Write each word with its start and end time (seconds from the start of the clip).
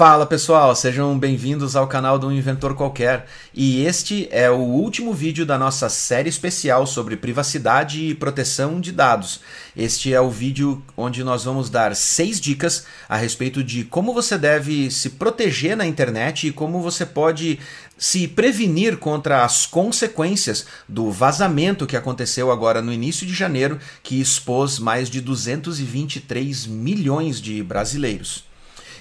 Fala 0.00 0.24
pessoal, 0.24 0.74
sejam 0.74 1.18
bem-vindos 1.18 1.76
ao 1.76 1.86
canal 1.86 2.18
do 2.18 2.32
Inventor 2.32 2.74
Qualquer. 2.74 3.26
E 3.52 3.84
este 3.84 4.26
é 4.30 4.50
o 4.50 4.56
último 4.56 5.12
vídeo 5.12 5.44
da 5.44 5.58
nossa 5.58 5.90
série 5.90 6.30
especial 6.30 6.86
sobre 6.86 7.18
privacidade 7.18 8.06
e 8.06 8.14
proteção 8.14 8.80
de 8.80 8.92
dados. 8.92 9.40
Este 9.76 10.14
é 10.14 10.18
o 10.18 10.30
vídeo 10.30 10.82
onde 10.96 11.22
nós 11.22 11.44
vamos 11.44 11.68
dar 11.68 11.94
seis 11.94 12.40
dicas 12.40 12.86
a 13.10 13.16
respeito 13.18 13.62
de 13.62 13.84
como 13.84 14.14
você 14.14 14.38
deve 14.38 14.90
se 14.90 15.10
proteger 15.10 15.76
na 15.76 15.84
internet 15.84 16.46
e 16.46 16.50
como 16.50 16.80
você 16.80 17.04
pode 17.04 17.60
se 17.98 18.26
prevenir 18.26 18.96
contra 18.96 19.44
as 19.44 19.66
consequências 19.66 20.64
do 20.88 21.10
vazamento 21.10 21.86
que 21.86 21.94
aconteceu 21.94 22.50
agora 22.50 22.80
no 22.80 22.90
início 22.90 23.26
de 23.26 23.34
janeiro, 23.34 23.78
que 24.02 24.18
expôs 24.18 24.78
mais 24.78 25.10
de 25.10 25.20
223 25.20 26.66
milhões 26.66 27.38
de 27.38 27.62
brasileiros. 27.62 28.48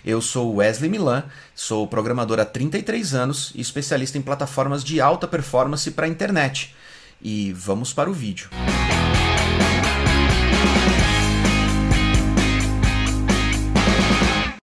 Eu 0.10 0.22
sou 0.22 0.56
Wesley 0.56 0.90
Milan, 0.90 1.24
sou 1.54 1.86
programador 1.86 2.40
há 2.40 2.46
33 2.46 3.14
anos 3.14 3.52
e 3.54 3.62
especialista 3.62 4.18
em 4.18 4.24
plataformas 4.24 4.84
de 4.84 5.00
alta 5.00 5.28
performance 5.28 5.92
para 5.92 6.08
a 6.08 6.10
internet. 6.10 6.74
E 7.22 7.54
vamos 7.54 7.94
para 7.94 8.10
o 8.10 8.14
vídeo. 8.14 8.50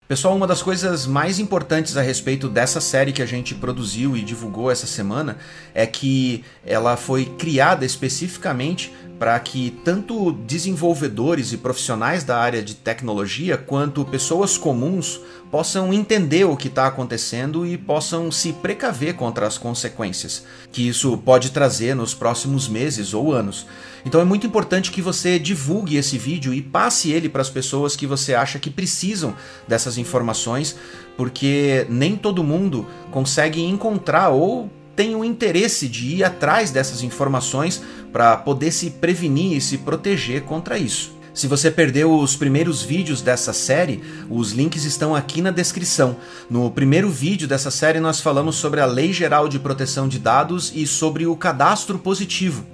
Pessoal, 0.09 0.37
uma 0.37 0.49
das 0.49 0.63
coisas 0.63 1.07
mais 1.07 1.39
importantes 1.39 1.97
a 1.97 2.03
respeito 2.03 2.49
dessa 2.49 2.81
série 2.81 3.13
que 3.13 3.23
a 3.23 3.27
gente 3.27 3.55
produziu 3.55 4.17
e 4.17 4.23
divulgou 4.23 4.69
essa 4.71 4.87
semana 4.87 5.37
é 5.73 5.87
que 5.87 6.45
ela 6.65 6.97
foi 6.97 7.25
criada 7.25 7.85
especificamente 7.85 8.93
para 9.19 9.39
que 9.41 9.71
tanto 9.85 10.33
desenvolvedores 10.33 11.53
e 11.53 11.57
profissionais 11.57 12.23
da 12.23 12.39
área 12.39 12.63
de 12.63 12.75
tecnologia 12.75 13.57
quanto 13.57 14.05
pessoas 14.05 14.59
comuns 14.59 15.21
possam 15.51 15.93
entender 15.93 16.45
o 16.45 16.57
que 16.57 16.69
está 16.69 16.87
acontecendo 16.87 17.67
e 17.67 17.79
possam 17.79 18.31
se 18.31 18.53
precaver 18.53 19.15
contra 19.15 19.47
as 19.47 19.57
consequências 19.57 20.45
que 20.71 20.87
isso 20.87 21.17
pode 21.19 21.51
trazer 21.51 21.95
nos 21.95 22.13
próximos 22.13 22.69
meses 22.69 23.15
ou 23.15 23.33
anos. 23.33 23.67
Então 24.05 24.21
é 24.21 24.25
muito 24.25 24.47
importante 24.47 24.91
que 24.91 25.01
você 25.01 25.39
divulgue 25.39 25.97
esse 25.97 26.19
vídeo 26.19 26.53
e 26.53 26.61
passe 26.61 27.11
ele 27.11 27.29
para 27.29 27.43
as 27.43 27.51
pessoas 27.51 27.97
que 27.97 28.07
você 28.07 28.35
acha 28.35 28.59
que 28.59 28.71
precisam 28.71 29.35
dessas 29.67 29.99
informações, 29.99 30.77
porque 31.17 31.87
nem 31.89 32.17
todo 32.17 32.45
mundo 32.45 32.87
consegue 33.11 33.63
encontrar 33.63 34.29
ou 34.29 34.71
tem 34.97 35.15
o 35.15 35.23
interesse 35.23 35.87
de 35.87 36.17
ir 36.17 36.25
atrás 36.25 36.71
dessas 36.71 37.03
informações 37.03 37.83
para 38.11 38.37
poder 38.39 38.73
se 38.73 38.91
prevenir 38.91 39.59
e 39.59 39.61
se 39.61 39.79
proteger 39.79 40.43
contra 40.43 40.79
isso. 40.79 41.15
Se 41.35 41.47
você 41.47 41.71
perdeu 41.71 42.19
os 42.19 42.35
primeiros 42.35 42.83
vídeos 42.83 43.21
dessa 43.21 43.53
série, 43.53 44.03
os 44.31 44.53
links 44.53 44.85
estão 44.85 45.15
aqui 45.15 45.43
na 45.43 45.51
descrição. 45.51 46.17
No 46.49 46.71
primeiro 46.71 47.11
vídeo 47.11 47.47
dessa 47.47 47.71
série, 47.71 48.01
nós 48.01 48.21
falamos 48.21 48.57
sobre 48.57 48.81
a 48.81 48.87
Lei 48.87 49.13
Geral 49.13 49.47
de 49.47 49.59
Proteção 49.59 50.09
de 50.09 50.19
Dados 50.19 50.73
e 50.75 50.87
sobre 50.87 51.27
o 51.27 51.37
cadastro 51.37 51.99
positivo. 51.99 52.65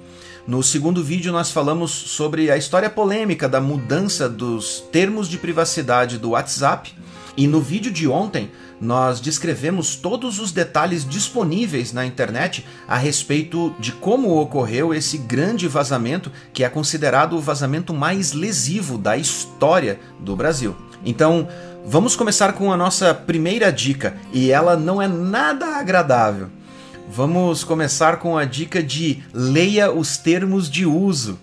No 0.46 0.62
segundo 0.62 1.02
vídeo, 1.02 1.32
nós 1.32 1.50
falamos 1.50 1.90
sobre 1.90 2.52
a 2.52 2.56
história 2.56 2.88
polêmica 2.88 3.48
da 3.48 3.60
mudança 3.60 4.28
dos 4.28 4.84
termos 4.92 5.28
de 5.28 5.38
privacidade 5.38 6.16
do 6.16 6.30
WhatsApp. 6.30 6.94
E 7.36 7.46
no 7.46 7.60
vídeo 7.60 7.90
de 7.90 8.06
ontem, 8.06 8.50
nós 8.80 9.20
descrevemos 9.20 9.96
todos 9.96 10.38
os 10.38 10.52
detalhes 10.52 11.08
disponíveis 11.08 11.92
na 11.92 12.04
internet 12.04 12.66
a 12.86 12.96
respeito 12.96 13.74
de 13.78 13.92
como 13.92 14.38
ocorreu 14.38 14.92
esse 14.92 15.16
grande 15.16 15.66
vazamento, 15.66 16.30
que 16.52 16.62
é 16.62 16.68
considerado 16.68 17.34
o 17.34 17.40
vazamento 17.40 17.94
mais 17.94 18.32
lesivo 18.32 18.98
da 18.98 19.16
história 19.16 19.98
do 20.20 20.36
Brasil. 20.36 20.76
Então, 21.04 21.48
vamos 21.86 22.14
começar 22.14 22.52
com 22.52 22.70
a 22.70 22.76
nossa 22.76 23.14
primeira 23.14 23.72
dica, 23.72 24.14
e 24.32 24.50
ela 24.50 24.76
não 24.76 25.00
é 25.00 25.08
nada 25.08 25.78
agradável. 25.78 26.48
Vamos 27.10 27.64
começar 27.64 28.18
com 28.18 28.36
a 28.36 28.44
dica 28.44 28.82
de 28.82 29.22
leia 29.32 29.90
os 29.90 30.16
termos 30.16 30.70
de 30.70 30.84
uso. 30.84 31.38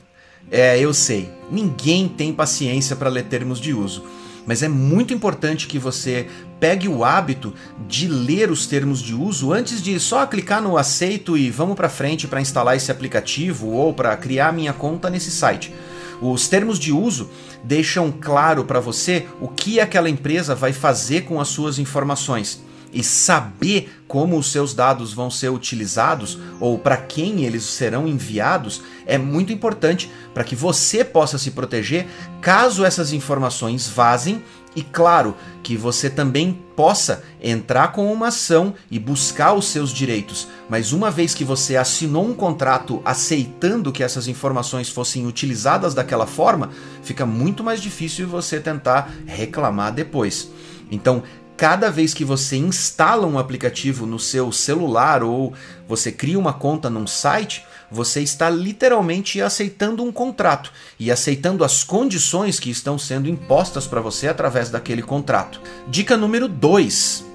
É, 0.51 0.79
eu 0.79 0.94
sei, 0.94 1.29
ninguém 1.51 2.07
tem 2.07 2.33
paciência 2.33 2.95
para 2.95 3.09
ler 3.09 3.25
termos 3.25 3.59
de 3.59 3.73
uso 3.73 4.03
mas 4.49 4.63
é 4.63 4.67
muito 4.67 5.13
importante 5.13 5.67
que 5.67 5.77
você 5.77 6.27
pegue 6.59 6.89
o 6.89 7.03
hábito 7.03 7.53
de 7.87 8.07
ler 8.07 8.49
os 8.49 8.65
termos 8.65 8.99
de 8.99 9.13
uso 9.13 9.53
antes 9.53 9.79
de 9.79 9.99
só 9.99 10.25
clicar 10.25 10.59
no 10.59 10.75
aceito 10.75 11.37
e 11.37 11.51
vamos 11.51 11.75
para 11.75 11.87
frente 11.87 12.27
para 12.27 12.41
instalar 12.41 12.75
esse 12.75 12.91
aplicativo 12.91 13.67
ou 13.67 13.93
para 13.93 14.17
criar 14.17 14.51
minha 14.51 14.73
conta 14.73 15.07
nesse 15.07 15.29
site. 15.29 15.71
Os 16.19 16.47
termos 16.47 16.79
de 16.79 16.91
uso 16.91 17.29
deixam 17.63 18.11
claro 18.11 18.65
para 18.65 18.79
você 18.79 19.27
o 19.39 19.47
que 19.47 19.79
aquela 19.79 20.09
empresa 20.09 20.55
vai 20.55 20.73
fazer 20.73 21.25
com 21.25 21.39
as 21.39 21.49
suas 21.49 21.77
informações 21.77 22.59
e 22.91 23.03
saber 23.03 23.91
como 24.07 24.38
os 24.38 24.51
seus 24.51 24.73
dados 24.73 25.13
vão 25.13 25.29
ser 25.29 25.50
utilizados 25.50 26.39
ou 26.59 26.79
para 26.79 26.97
quem 26.97 27.45
eles 27.45 27.63
serão 27.63 28.07
enviados 28.07 28.81
é 29.05 29.17
muito 29.17 29.53
importante 29.53 30.11
para 30.33 30.44
que 30.44 30.55
você 30.55 31.03
possa 31.03 31.38
se 31.38 31.51
proteger 31.51 32.07
caso 32.41 32.83
essas 32.83 33.13
informações 33.13 33.88
vazem 33.88 34.44
e 34.75 34.83
claro 34.83 35.35
que 35.63 35.75
você 35.75 36.09
também 36.09 36.57
possa 36.75 37.23
entrar 37.41 37.91
com 37.91 38.11
uma 38.11 38.28
ação 38.28 38.73
e 38.89 38.99
buscar 38.99 39.53
os 39.53 39.66
seus 39.66 39.91
direitos. 39.91 40.47
Mas 40.69 40.94
uma 40.94 41.09
vez 41.09 41.33
que 41.33 41.44
você 41.44 41.75
assinou 41.75 42.25
um 42.25 42.35
contrato 42.35 43.01
aceitando 43.03 43.91
que 43.91 44.03
essas 44.03 44.28
informações 44.28 44.88
fossem 44.88 45.25
utilizadas 45.25 45.94
daquela 45.94 46.28
forma, 46.28 46.69
fica 47.01 47.25
muito 47.25 47.63
mais 47.63 47.81
difícil 47.81 48.28
você 48.28 48.59
tentar 48.59 49.11
reclamar 49.25 49.91
depois. 49.91 50.51
Então, 50.91 51.23
cada 51.59 51.92
vez 51.92 52.14
que 52.14 52.24
você 52.24 52.56
instala 52.56 53.28
um 53.28 53.38
aplicativo 53.38 54.06
no 54.06 54.18
seu 54.18 54.50
celular 54.50 55.22
ou 55.22 55.53
você 55.90 56.09
cria 56.09 56.40
uma 56.40 56.53
conta 56.53 56.90
num 56.90 57.06
site, 57.06 57.66
você 57.92 58.22
está 58.22 58.50
literalmente 58.50 59.42
aceitando 59.42 60.02
um 60.02 60.09
contrato 60.09 60.72
e 60.97 61.12
aceitando 61.12 61.66
as 61.66 61.84
condições 61.84 62.62
que 62.62 62.70
estão 62.70 62.97
sendo 62.97 63.28
impostas 63.28 63.86
para 63.86 64.00
você 64.00 64.30
através 64.30 64.70
daquele 64.70 65.02
contrato. 65.02 65.59
Dica 65.86 66.16
número 66.16 66.47
2: 66.47 67.25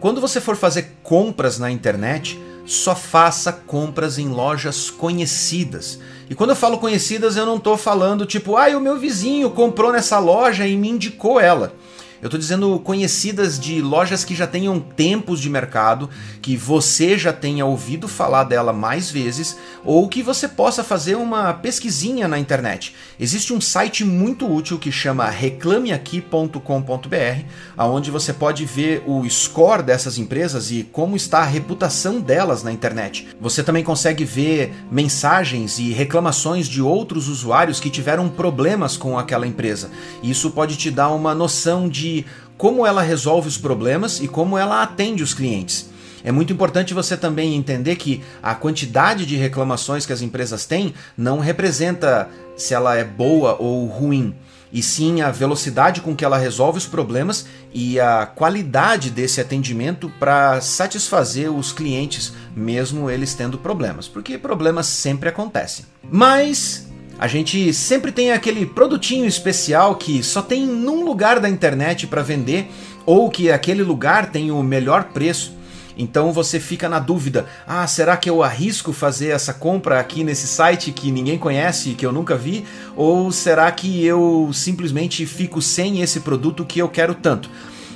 quando 0.00 0.22
você 0.22 0.40
for 0.40 0.56
fazer 0.56 0.96
compras 1.02 1.58
na 1.58 1.70
internet, 1.70 2.40
só 2.64 2.96
faça 2.96 3.52
compras 3.52 4.18
em 4.18 4.28
lojas 4.28 4.88
conhecidas. 4.88 6.00
E 6.30 6.34
quando 6.34 6.50
eu 6.50 6.56
falo 6.56 6.78
conhecidas, 6.78 7.36
eu 7.36 7.44
não 7.44 7.56
estou 7.56 7.76
falando 7.76 8.24
tipo, 8.24 8.56
ah, 8.56 8.74
o 8.74 8.80
meu 8.80 8.98
vizinho 8.98 9.50
comprou 9.50 9.92
nessa 9.92 10.18
loja 10.18 10.66
e 10.66 10.78
me 10.78 10.88
indicou 10.88 11.38
ela. 11.38 11.74
Eu 12.22 12.28
estou 12.28 12.40
dizendo 12.40 12.78
conhecidas 12.80 13.60
de 13.60 13.82
lojas 13.82 14.24
que 14.24 14.34
já 14.34 14.46
tenham 14.46 14.80
tempos 14.80 15.38
de 15.38 15.50
mercado, 15.50 16.08
que 16.40 16.56
você 16.56 17.18
já 17.18 17.32
tenha 17.32 17.66
ouvido 17.66 18.08
falar 18.08 18.44
dela 18.44 18.72
mais 18.72 19.10
vezes, 19.10 19.58
ou 19.84 20.08
que 20.08 20.22
você 20.22 20.48
possa 20.48 20.82
fazer 20.82 21.16
uma 21.16 21.52
pesquisinha 21.52 22.26
na 22.26 22.38
internet. 22.38 22.94
Existe 23.20 23.52
um 23.52 23.60
site 23.60 24.04
muito 24.04 24.50
útil 24.50 24.78
que 24.78 24.90
chama 24.90 25.28
reclameaqui.com.br, 25.28 27.44
aonde 27.76 28.10
você 28.10 28.32
pode 28.32 28.64
ver 28.64 29.02
o 29.06 29.28
score 29.28 29.82
dessas 29.82 30.16
empresas 30.16 30.70
e 30.70 30.84
como 30.84 31.16
está 31.16 31.40
a 31.40 31.44
reputação 31.44 32.20
delas 32.20 32.62
na 32.62 32.72
internet. 32.72 33.28
Você 33.38 33.62
também 33.62 33.84
consegue 33.84 34.24
ver 34.24 34.72
mensagens 34.90 35.78
e 35.78 35.92
reclamações 35.92 36.66
de 36.66 36.80
outros 36.80 37.28
usuários 37.28 37.78
que 37.78 37.90
tiveram 37.90 38.28
problemas 38.28 38.96
com 38.96 39.18
aquela 39.18 39.46
empresa. 39.46 39.90
Isso 40.22 40.50
pode 40.50 40.76
te 40.76 40.90
dar 40.90 41.10
uma 41.10 41.34
noção 41.34 41.88
de 41.88 42.05
de 42.06 42.24
como 42.56 42.86
ela 42.86 43.02
resolve 43.02 43.48
os 43.48 43.58
problemas 43.58 44.20
e 44.20 44.28
como 44.28 44.56
ela 44.56 44.82
atende 44.82 45.22
os 45.22 45.34
clientes. 45.34 45.90
É 46.24 46.32
muito 46.32 46.52
importante 46.52 46.94
você 46.94 47.16
também 47.16 47.54
entender 47.54 47.96
que 47.96 48.22
a 48.42 48.54
quantidade 48.54 49.26
de 49.26 49.36
reclamações 49.36 50.06
que 50.06 50.12
as 50.12 50.22
empresas 50.22 50.64
têm 50.64 50.94
não 51.16 51.38
representa 51.38 52.28
se 52.56 52.74
ela 52.74 52.96
é 52.96 53.04
boa 53.04 53.56
ou 53.60 53.86
ruim, 53.86 54.34
e 54.72 54.82
sim 54.82 55.20
a 55.20 55.30
velocidade 55.30 56.00
com 56.00 56.16
que 56.16 56.24
ela 56.24 56.38
resolve 56.38 56.78
os 56.78 56.86
problemas 56.86 57.46
e 57.72 58.00
a 58.00 58.26
qualidade 58.26 59.10
desse 59.10 59.40
atendimento 59.40 60.10
para 60.18 60.60
satisfazer 60.60 61.52
os 61.52 61.70
clientes, 61.70 62.32
mesmo 62.56 63.08
eles 63.08 63.34
tendo 63.34 63.58
problemas, 63.58 64.08
porque 64.08 64.36
problemas 64.36 64.86
sempre 64.86 65.28
acontecem. 65.28 65.84
Mas 66.10 66.88
a 67.18 67.26
gente 67.26 67.72
sempre 67.72 68.12
tem 68.12 68.32
aquele 68.32 68.66
produtinho 68.66 69.24
especial 69.24 69.94
que 69.96 70.22
só 70.22 70.42
tem 70.42 70.66
num 70.66 71.04
lugar 71.04 71.40
da 71.40 71.48
internet 71.48 72.06
para 72.06 72.22
vender 72.22 72.70
ou 73.06 73.30
que 73.30 73.50
aquele 73.50 73.82
lugar 73.82 74.30
tem 74.30 74.50
o 74.50 74.62
melhor 74.62 75.04
preço. 75.04 75.54
Então 75.96 76.30
você 76.30 76.60
fica 76.60 76.88
na 76.88 76.98
dúvida: 76.98 77.46
ah, 77.66 77.86
será 77.86 78.18
que 78.18 78.28
eu 78.28 78.42
arrisco 78.42 78.92
fazer 78.92 79.28
essa 79.28 79.54
compra 79.54 79.98
aqui 79.98 80.22
nesse 80.22 80.46
site 80.46 80.92
que 80.92 81.10
ninguém 81.10 81.38
conhece, 81.38 81.94
que 81.94 82.04
eu 82.04 82.12
nunca 82.12 82.36
vi? 82.36 82.66
Ou 82.94 83.32
será 83.32 83.70
que 83.72 84.04
eu 84.04 84.50
simplesmente 84.52 85.24
fico 85.24 85.62
sem 85.62 86.02
esse 86.02 86.20
produto 86.20 86.66
que 86.66 86.78
eu 86.78 86.88
quero 86.88 87.14
tanto? 87.14 87.48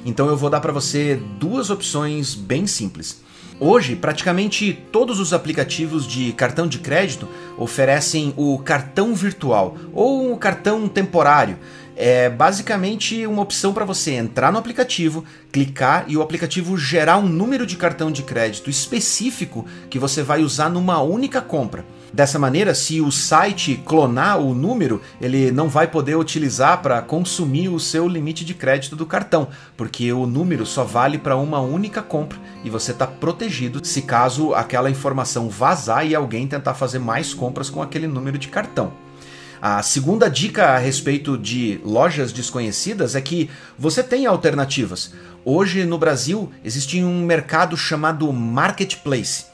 Então 0.05 0.29
eu 0.29 0.37
vou 0.37 0.49
dar 0.49 0.61
para 0.61 0.73
você 0.73 1.21
duas 1.39 1.69
opções 1.69 2.35
bem 2.35 2.67
simples. 2.67 3.21
Hoje, 3.63 3.95
praticamente 3.95 4.73
todos 4.91 5.21
os 5.21 5.35
aplicativos 5.35 6.07
de 6.07 6.33
cartão 6.33 6.67
de 6.67 6.79
crédito 6.79 7.29
oferecem 7.59 8.33
o 8.35 8.59
cartão 8.59 9.15
virtual 9.15 9.77
ou 9.93 10.33
um 10.33 10.37
cartão 10.39 10.89
temporário. 10.89 11.59
é 11.95 12.31
basicamente 12.31 13.27
uma 13.27 13.43
opção 13.43 13.75
para 13.75 13.85
você 13.85 14.13
entrar 14.13 14.51
no 14.51 14.57
aplicativo, 14.57 15.23
clicar 15.53 16.07
e 16.09 16.17
o 16.17 16.23
aplicativo 16.23 16.79
gerar 16.79 17.19
um 17.19 17.29
número 17.29 17.67
de 17.67 17.77
cartão 17.77 18.11
de 18.11 18.23
crédito 18.23 18.71
específico 18.71 19.67
que 19.91 19.99
você 19.99 20.23
vai 20.23 20.41
usar 20.41 20.71
numa 20.71 21.03
única 21.03 21.43
compra. 21.43 21.85
Dessa 22.13 22.39
maneira, 22.39 22.75
se 22.75 23.01
o 23.01 23.13
site 23.13 23.81
clonar 23.85 24.41
o 24.41 24.53
número, 24.53 25.01
ele 25.21 25.53
não 25.53 25.69
vai 25.69 25.87
poder 25.87 26.17
utilizar 26.17 26.83
para 26.83 27.01
consumir 27.01 27.69
o 27.69 27.79
seu 27.79 28.09
limite 28.09 28.45
de 28.45 28.53
crédito 28.53 28.97
do 28.97 29.07
cartão, 29.07 29.49
porque 29.77 30.13
o 30.13 30.27
número 30.27 30.67
só 30.67 30.83
vale 30.83 31.19
para 31.19 31.37
uma 31.37 31.61
única 31.61 32.03
compra 32.03 32.39
e 32.65 32.71
você 32.71 32.91
está 32.91 33.07
protegido 33.07 33.85
se 33.85 34.03
caso 34.03 34.53
aquela 34.55 34.91
informação 34.91 35.49
vazar 35.49 36.05
e 36.05 36.15
alguém 36.15 36.49
tentar 36.49 36.75
fazer 36.75 36.99
mais 36.99 37.33
compras 37.33 37.71
com 37.71 37.81
aquele 37.81 38.09
número 38.09 38.39
de 38.39 38.49
cartão. 38.49 38.93
A 39.63 39.83
segunda 39.83 40.29
dica 40.31 40.71
a 40.71 40.79
respeito 40.79 41.37
de 41.37 41.81
lojas 41.85 42.33
desconhecidas 42.33 43.15
é 43.15 43.21
que 43.21 43.51
você 43.79 44.03
tem 44.03 44.25
alternativas. 44.25 45.13
Hoje 45.45 45.85
no 45.85 45.99
Brasil 45.99 46.51
existe 46.65 47.03
um 47.05 47.25
mercado 47.25 47.77
chamado 47.77 48.33
marketplace. 48.33 49.50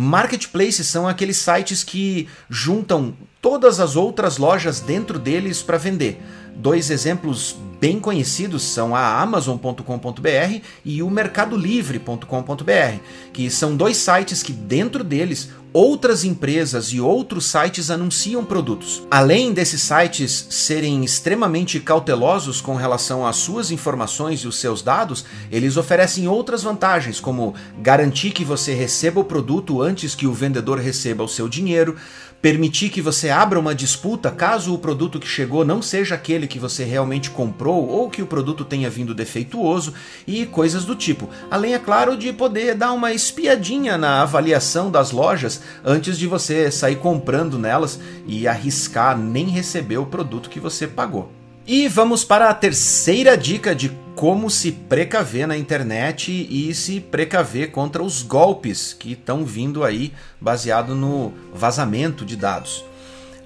Marketplaces 0.00 0.86
são 0.86 1.08
aqueles 1.08 1.38
sites 1.38 1.82
que 1.82 2.28
juntam 2.48 3.16
todas 3.42 3.80
as 3.80 3.96
outras 3.96 4.38
lojas 4.38 4.78
dentro 4.78 5.18
deles 5.18 5.60
para 5.60 5.76
vender. 5.76 6.22
Dois 6.54 6.88
exemplos 6.88 7.56
bem 7.80 7.98
conhecidos 7.98 8.62
são 8.62 8.94
a 8.94 9.20
Amazon.com.br 9.20 10.60
e 10.84 11.02
o 11.02 11.10
MercadoLivre.com.br, 11.10 13.00
que 13.32 13.50
são 13.50 13.76
dois 13.76 13.96
sites 13.96 14.40
que 14.40 14.52
dentro 14.52 15.02
deles 15.02 15.50
outras 15.72 16.24
empresas 16.24 16.86
e 16.88 17.00
outros 17.00 17.46
sites 17.46 17.90
anunciam 17.90 18.44
produtos. 18.44 19.02
Além 19.10 19.52
desses 19.52 19.82
sites 19.82 20.46
serem 20.50 21.04
extremamente 21.04 21.78
cautelosos 21.80 22.60
com 22.60 22.74
relação 22.74 23.26
às 23.26 23.36
suas 23.36 23.70
informações 23.70 24.40
e 24.40 24.48
os 24.48 24.56
seus 24.58 24.82
dados, 24.82 25.24
eles 25.50 25.76
oferecem 25.76 26.26
outras 26.26 26.62
vantagens, 26.62 27.20
como 27.20 27.54
garantir 27.80 28.30
que 28.30 28.44
você 28.44 28.74
receba 28.74 29.20
o 29.20 29.24
produto 29.24 29.82
antes 29.82 30.14
que 30.14 30.26
o 30.26 30.32
vendedor 30.32 30.78
receba 30.78 31.24
o 31.24 31.28
seu 31.28 31.48
dinheiro, 31.48 31.96
permitir 32.40 32.88
que 32.90 33.02
você 33.02 33.30
abra 33.30 33.58
uma 33.58 33.74
disputa 33.74 34.30
caso 34.30 34.72
o 34.72 34.78
produto 34.78 35.18
que 35.18 35.26
chegou 35.26 35.64
não 35.64 35.82
seja 35.82 36.14
aquele 36.14 36.46
que 36.46 36.58
você 36.58 36.84
realmente 36.84 37.30
comprou 37.30 37.88
ou 37.88 38.08
que 38.08 38.22
o 38.22 38.26
produto 38.26 38.64
tenha 38.64 38.88
vindo 38.88 39.14
defeituoso 39.14 39.92
e 40.26 40.46
coisas 40.46 40.84
do 40.84 40.94
tipo. 40.94 41.28
Além, 41.50 41.74
é 41.74 41.78
claro, 41.78 42.16
de 42.16 42.32
poder 42.32 42.74
dar 42.74 42.92
uma 42.92 43.12
espiadinha 43.12 43.98
na 43.98 44.22
avaliação 44.22 44.90
das 44.90 45.10
lojas 45.10 45.60
antes 45.84 46.18
de 46.18 46.26
você 46.26 46.70
sair 46.70 46.96
comprando 46.96 47.58
nelas 47.58 47.98
e 48.26 48.46
arriscar 48.46 49.18
nem 49.18 49.46
receber 49.46 49.98
o 49.98 50.06
produto 50.06 50.48
que 50.48 50.60
você 50.60 50.86
pagou. 50.86 51.32
E 51.66 51.86
vamos 51.88 52.24
para 52.24 52.48
a 52.48 52.54
terceira 52.54 53.36
dica 53.36 53.74
de 53.74 53.90
como 54.18 54.50
se 54.50 54.72
precaver 54.72 55.46
na 55.46 55.56
internet 55.56 56.32
e 56.50 56.74
se 56.74 56.98
precaver 56.98 57.70
contra 57.70 58.02
os 58.02 58.20
golpes 58.20 58.92
que 58.92 59.12
estão 59.12 59.44
vindo 59.44 59.84
aí 59.84 60.12
baseado 60.40 60.92
no 60.92 61.32
vazamento 61.54 62.24
de 62.24 62.34
dados. 62.34 62.84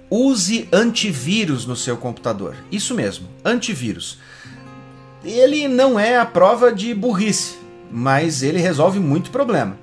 Use 0.08 0.66
antivírus 0.72 1.66
no 1.66 1.76
seu 1.76 1.98
computador. 1.98 2.56
Isso 2.72 2.94
mesmo, 2.94 3.28
antivírus. 3.44 4.16
Ele 5.22 5.68
não 5.68 6.00
é 6.00 6.16
a 6.16 6.24
prova 6.24 6.72
de 6.72 6.94
burrice, 6.94 7.58
mas 7.90 8.42
ele 8.42 8.58
resolve 8.58 8.98
muito 8.98 9.30
problema. 9.30 9.76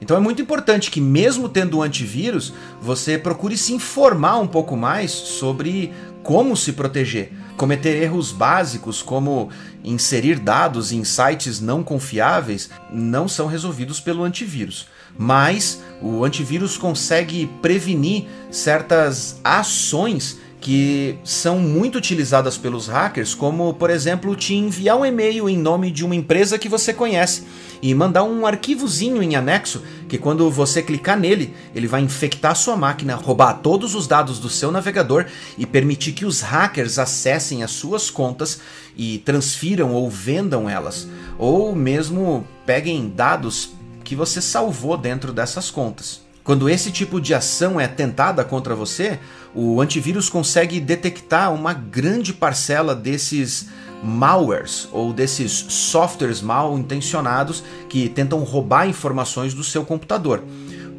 Então 0.00 0.16
é 0.16 0.20
muito 0.20 0.40
importante 0.40 0.88
que, 0.88 1.00
mesmo 1.00 1.48
tendo 1.48 1.78
um 1.78 1.82
antivírus, 1.82 2.54
você 2.80 3.18
procure 3.18 3.56
se 3.56 3.72
informar 3.72 4.38
um 4.38 4.46
pouco 4.46 4.76
mais 4.76 5.10
sobre 5.10 5.92
como 6.22 6.56
se 6.56 6.74
proteger 6.74 7.32
Cometer 7.58 8.00
erros 8.00 8.30
básicos 8.30 9.02
como 9.02 9.50
inserir 9.84 10.38
dados 10.38 10.92
em 10.92 11.04
sites 11.04 11.60
não 11.60 11.82
confiáveis 11.82 12.70
não 12.92 13.28
são 13.28 13.46
resolvidos 13.46 14.00
pelo 14.00 14.24
antivírus. 14.24 14.88
Mas 15.16 15.82
o 16.00 16.24
antivírus 16.24 16.76
consegue 16.76 17.50
prevenir 17.60 18.26
certas 18.50 19.40
ações 19.42 20.38
que 20.60 21.16
são 21.24 21.58
muito 21.58 21.98
utilizadas 21.98 22.58
pelos 22.58 22.88
hackers, 22.88 23.34
como 23.34 23.72
por 23.74 23.90
exemplo 23.90 24.34
te 24.34 24.54
enviar 24.54 24.96
um 24.96 25.06
e-mail 25.06 25.48
em 25.48 25.56
nome 25.56 25.90
de 25.90 26.04
uma 26.04 26.16
empresa 26.16 26.58
que 26.58 26.68
você 26.68 26.92
conhece 26.92 27.44
e 27.80 27.94
mandar 27.94 28.24
um 28.24 28.46
arquivozinho 28.46 29.22
em 29.22 29.36
anexo 29.36 29.82
que 30.08 30.18
quando 30.18 30.50
você 30.50 30.82
clicar 30.82 31.18
nele, 31.18 31.54
ele 31.74 31.86
vai 31.86 32.00
infectar 32.00 32.56
sua 32.56 32.76
máquina, 32.76 33.14
roubar 33.14 33.54
todos 33.54 33.94
os 33.94 34.06
dados 34.06 34.38
do 34.38 34.48
seu 34.48 34.72
navegador 34.72 35.26
e 35.56 35.66
permitir 35.66 36.12
que 36.12 36.24
os 36.24 36.40
hackers 36.40 36.98
acessem 36.98 37.62
as 37.62 37.70
suas 37.70 38.10
contas 38.10 38.60
e 38.96 39.18
transfiram 39.18 39.92
ou 39.92 40.10
vendam 40.10 40.68
elas, 40.68 41.06
ou 41.38 41.74
mesmo 41.74 42.46
peguem 42.64 43.08
dados 43.08 43.70
que 44.02 44.16
você 44.16 44.40
salvou 44.40 44.96
dentro 44.96 45.32
dessas 45.32 45.70
contas. 45.70 46.26
Quando 46.48 46.66
esse 46.70 46.90
tipo 46.90 47.20
de 47.20 47.34
ação 47.34 47.78
é 47.78 47.86
tentada 47.86 48.42
contra 48.42 48.74
você, 48.74 49.18
o 49.54 49.82
antivírus 49.82 50.30
consegue 50.30 50.80
detectar 50.80 51.52
uma 51.52 51.74
grande 51.74 52.32
parcela 52.32 52.94
desses 52.94 53.68
malwares 54.02 54.88
ou 54.92 55.12
desses 55.12 55.52
softwares 55.52 56.40
mal 56.40 56.76
intencionados 56.78 57.62
que 57.88 58.08
tentam 58.08 58.40
roubar 58.40 58.88
informações 58.88 59.54
do 59.54 59.64
seu 59.64 59.84
computador. 59.84 60.42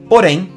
Porém, 0.08 0.52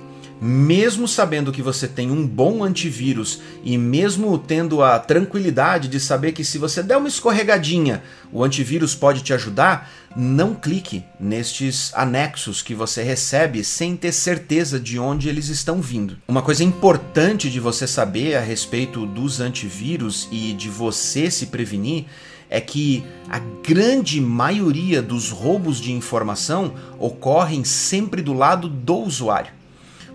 mesmo 0.45 1.07
sabendo 1.07 1.53
que 1.53 1.63
você 1.63 1.87
tem 1.87 2.11
um 2.11 2.27
bom 2.27 2.65
antivírus 2.65 3.41
e 3.63 3.79
mesmo 3.79 4.37
tendo 4.37 4.83
a 4.83 4.99
tranquilidade 4.99 5.87
de 5.87 6.01
saber 6.01 6.33
que 6.33 6.45
se 6.45 6.59
você 6.59 6.83
der 6.83 6.97
uma 6.97 7.07
escorregadinha, 7.07 8.03
o 8.33 8.43
antivírus 8.43 8.93
pode 8.93 9.23
te 9.23 9.33
ajudar, 9.33 9.89
não 10.17 10.53
clique 10.53 11.05
nestes 11.21 11.93
anexos 11.95 12.61
que 12.61 12.75
você 12.75 13.05
recebe 13.05 13.63
sem 13.63 13.97
ter 13.97 14.11
certeza 14.11 14.81
de 14.81 14.99
onde 14.99 15.29
eles 15.29 15.47
estão 15.47 15.81
vindo. 15.81 16.19
Uma 16.27 16.43
coisa 16.43 16.65
importante 16.65 17.49
de 17.49 17.61
você 17.61 17.87
saber 17.87 18.35
a 18.35 18.41
respeito 18.41 19.07
dos 19.07 19.41
antivírus 19.41 20.27
e 20.33 20.55
de 20.55 20.69
você 20.69 21.31
se 21.31 21.47
prevenir 21.47 22.07
é 22.53 22.61
que 22.61 23.03
a 23.31 23.39
grande 23.67 24.21
maioria 24.21 25.01
dos 25.01 25.31
roubos 25.31 25.81
de 25.81 25.91
informação 25.91 26.75
ocorrem 26.99 27.65
sempre 27.65 28.21
do 28.21 28.35
lado 28.35 28.69
do 28.69 28.95
usuário. 28.95 29.51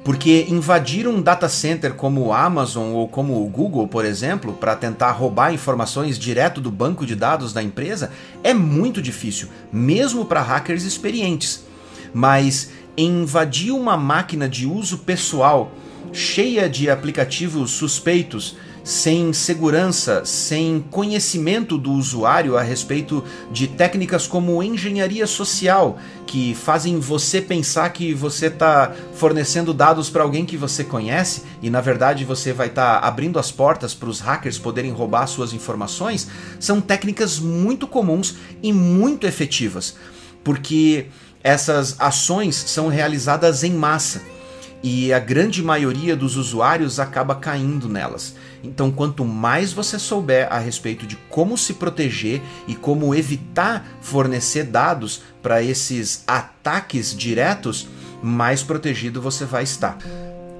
Porque 0.03 0.45
invadir 0.47 1.07
um 1.07 1.19
data 1.19 1.49
center 1.49 1.95
como 1.95 2.21
o 2.21 2.31
Amazon 2.31 2.93
ou 2.93 3.07
como 3.07 3.43
o 3.43 3.49
Google, 3.49 3.87
por 3.87 4.05
exemplo, 4.05 4.53
para 4.53 4.75
tentar 4.75 5.11
roubar 5.13 5.51
informações 5.51 6.19
direto 6.19 6.61
do 6.61 6.69
banco 6.69 7.07
de 7.07 7.15
dados 7.15 7.53
da 7.53 7.63
empresa 7.63 8.11
é 8.43 8.53
muito 8.53 9.01
difícil, 9.01 9.49
mesmo 9.73 10.23
para 10.23 10.39
hackers 10.39 10.83
experientes. 10.83 11.65
Mas 12.13 12.69
invadir 12.95 13.71
uma 13.71 13.97
máquina 13.97 14.47
de 14.47 14.67
uso 14.67 14.99
pessoal 14.99 15.71
cheia 16.13 16.69
de 16.69 16.87
aplicativos 16.87 17.71
suspeitos 17.71 18.55
sem 18.87 19.33
segurança, 19.33 20.23
sem 20.23 20.79
conhecimento 20.89 21.77
do 21.77 21.91
usuário 21.91 22.55
a 22.55 22.61
respeito 22.61 23.21
de 23.51 23.67
técnicas 23.67 24.25
como 24.25 24.63
engenharia 24.63 25.27
social, 25.27 25.99
que 26.25 26.55
fazem 26.55 26.97
você 26.97 27.41
pensar 27.41 27.89
que 27.89 28.13
você 28.13 28.45
está 28.45 28.93
fornecendo 29.13 29.73
dados 29.73 30.09
para 30.09 30.23
alguém 30.23 30.45
que 30.45 30.55
você 30.55 30.85
conhece 30.85 31.41
e 31.61 31.69
na 31.69 31.81
verdade 31.81 32.23
você 32.23 32.53
vai 32.53 32.67
estar 32.67 33.01
tá 33.01 33.05
abrindo 33.05 33.37
as 33.37 33.51
portas 33.51 33.93
para 33.93 34.07
os 34.07 34.21
hackers 34.21 34.57
poderem 34.57 34.93
roubar 34.93 35.27
suas 35.27 35.51
informações, 35.51 36.29
são 36.57 36.79
técnicas 36.79 37.39
muito 37.39 37.87
comuns 37.87 38.35
e 38.63 38.71
muito 38.71 39.27
efetivas, 39.27 39.97
porque 40.45 41.07
essas 41.43 41.99
ações 41.99 42.55
são 42.55 42.87
realizadas 42.87 43.65
em 43.65 43.73
massa 43.73 44.36
e 44.83 45.11
a 45.11 45.19
grande 45.19 45.63
maioria 45.63 46.15
dos 46.15 46.37
usuários 46.37 46.99
acaba 46.99 47.35
caindo 47.35 47.89
nelas. 47.89 48.35
Então, 48.63 48.91
quanto 48.91 49.25
mais 49.25 49.73
você 49.73 49.97
souber 49.97 50.47
a 50.51 50.59
respeito 50.59 51.05
de 51.05 51.15
como 51.29 51.57
se 51.57 51.73
proteger 51.73 52.41
e 52.67 52.75
como 52.75 53.15
evitar 53.15 53.85
fornecer 54.01 54.65
dados 54.65 55.23
para 55.41 55.63
esses 55.63 56.23
ataques 56.27 57.15
diretos, 57.15 57.87
mais 58.21 58.63
protegido 58.63 59.21
você 59.21 59.45
vai 59.45 59.63
estar. 59.63 59.97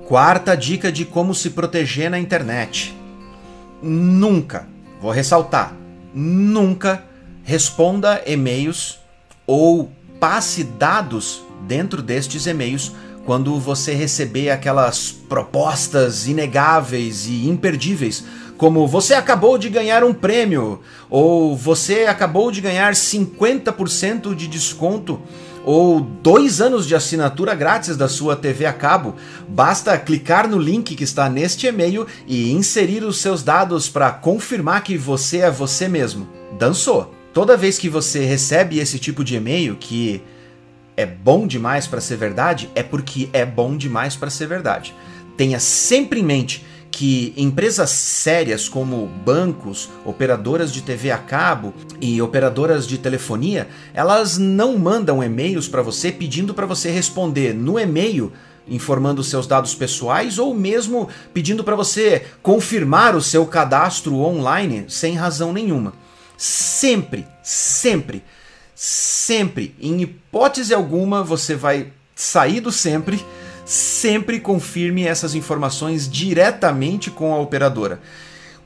Quarta 0.06 0.56
dica 0.56 0.92
de 0.92 1.06
como 1.06 1.36
se 1.36 1.52
proteger 1.52 2.10
na 2.10 2.20
internet: 2.20 2.96
nunca, 3.82 4.68
vou 5.02 5.12
ressaltar, 5.12 5.74
nunca 6.14 7.04
responda 7.44 8.22
e-mails 8.26 9.00
ou 9.46 9.92
passe 10.20 10.64
dados 10.64 11.44
dentro 11.68 12.02
destes 12.02 12.46
e-mails 12.46 12.94
quando 13.28 13.60
você 13.60 13.94
receber 13.94 14.50
aquelas 14.50 15.12
propostas 15.12 16.30
inegáveis 16.30 17.28
e 17.28 17.50
imperdíveis, 17.50 18.24
como 18.58 18.88
você 18.88 19.16
acabou 19.16 19.58
de 19.58 19.68
ganhar 19.68 20.02
um 20.02 20.14
prêmio, 20.14 20.80
ou 21.10 21.54
você 21.54 22.06
acabou 22.06 22.50
de 22.54 22.62
ganhar 22.62 22.94
50% 22.94 24.34
de 24.34 24.48
desconto, 24.48 25.20
ou 25.66 26.00
dois 26.00 26.62
anos 26.62 26.88
de 26.88 26.96
assinatura 26.96 27.54
grátis 27.54 27.98
da 27.98 28.08
sua 28.08 28.34
TV 28.34 28.66
a 28.66 28.72
cabo, 28.72 29.16
basta 29.46 29.98
clicar 29.98 30.48
no 30.48 30.58
link 30.58 30.96
que 30.96 31.04
está 31.04 31.28
neste 31.28 31.68
e-mail 31.68 32.08
e 32.26 32.54
inserir 32.54 33.04
os 33.04 33.18
seus 33.18 33.44
dados 33.44 33.90
para 33.90 34.10
confirmar 34.10 34.86
que 34.86 34.98
você 34.98 35.40
é 35.40 35.52
você 35.52 35.90
mesmo. 35.90 36.30
Dançou! 36.58 37.14
Toda 37.34 37.58
vez 37.58 37.78
que 37.78 37.90
você 37.90 38.24
recebe 38.24 38.80
esse 38.80 38.98
tipo 38.98 39.22
de 39.22 39.36
e-mail 39.36 39.76
que 39.76 40.24
é 40.98 41.06
bom 41.06 41.46
demais 41.46 41.86
para 41.86 42.02
ser 42.02 42.18
verdade, 42.18 42.70
é 42.74 42.82
porque 42.82 43.30
é 43.32 43.46
bom 43.46 43.78
demais 43.78 44.16
para 44.16 44.32
ser 44.32 44.48
verdade. 44.48 44.96
Tenha 45.38 45.60
sempre 45.60 46.20
em 46.20 46.24
mente 46.24 46.66
que 46.90 47.32
empresas 47.38 47.92
sérias 47.92 48.68
como 48.68 49.06
bancos, 49.24 49.88
operadoras 50.04 50.74
de 50.74 50.82
TV 50.82 51.12
a 51.12 51.18
cabo 51.20 51.72
e 52.02 52.20
operadoras 52.20 52.88
de 52.88 52.98
telefonia, 52.98 53.68
elas 53.94 54.40
não 54.40 54.76
mandam 54.80 55.24
e-mails 55.24 55.68
para 55.68 55.84
você 55.84 56.12
pedindo 56.12 56.56
para 56.56 56.66
você 56.66 56.90
responder 56.90 57.54
no 57.54 57.80
e-mail 57.80 58.34
informando 58.68 59.24
seus 59.24 59.46
dados 59.46 59.76
pessoais 59.76 60.40
ou 60.40 60.54
mesmo 60.54 61.08
pedindo 61.34 61.64
para 61.64 61.76
você 61.76 62.26
confirmar 62.42 63.16
o 63.16 63.22
seu 63.22 63.46
cadastro 63.46 64.16
online 64.18 64.86
sem 64.90 65.14
razão 65.16 65.54
nenhuma. 65.54 65.94
Sempre, 66.36 67.26
sempre, 67.44 68.24
sempre, 68.80 69.76
em 69.82 70.02
hipótese 70.02 70.72
alguma, 70.72 71.24
você 71.24 71.56
vai 71.56 71.92
sair 72.16 72.62
do 72.62 72.72
sempre 72.72 73.20
sempre 73.68 74.40
confirme 74.40 75.06
essas 75.06 75.36
informações 75.36 76.10
diretamente 76.10 77.12
com 77.12 77.34
a 77.34 77.40
operadora. 77.40 78.00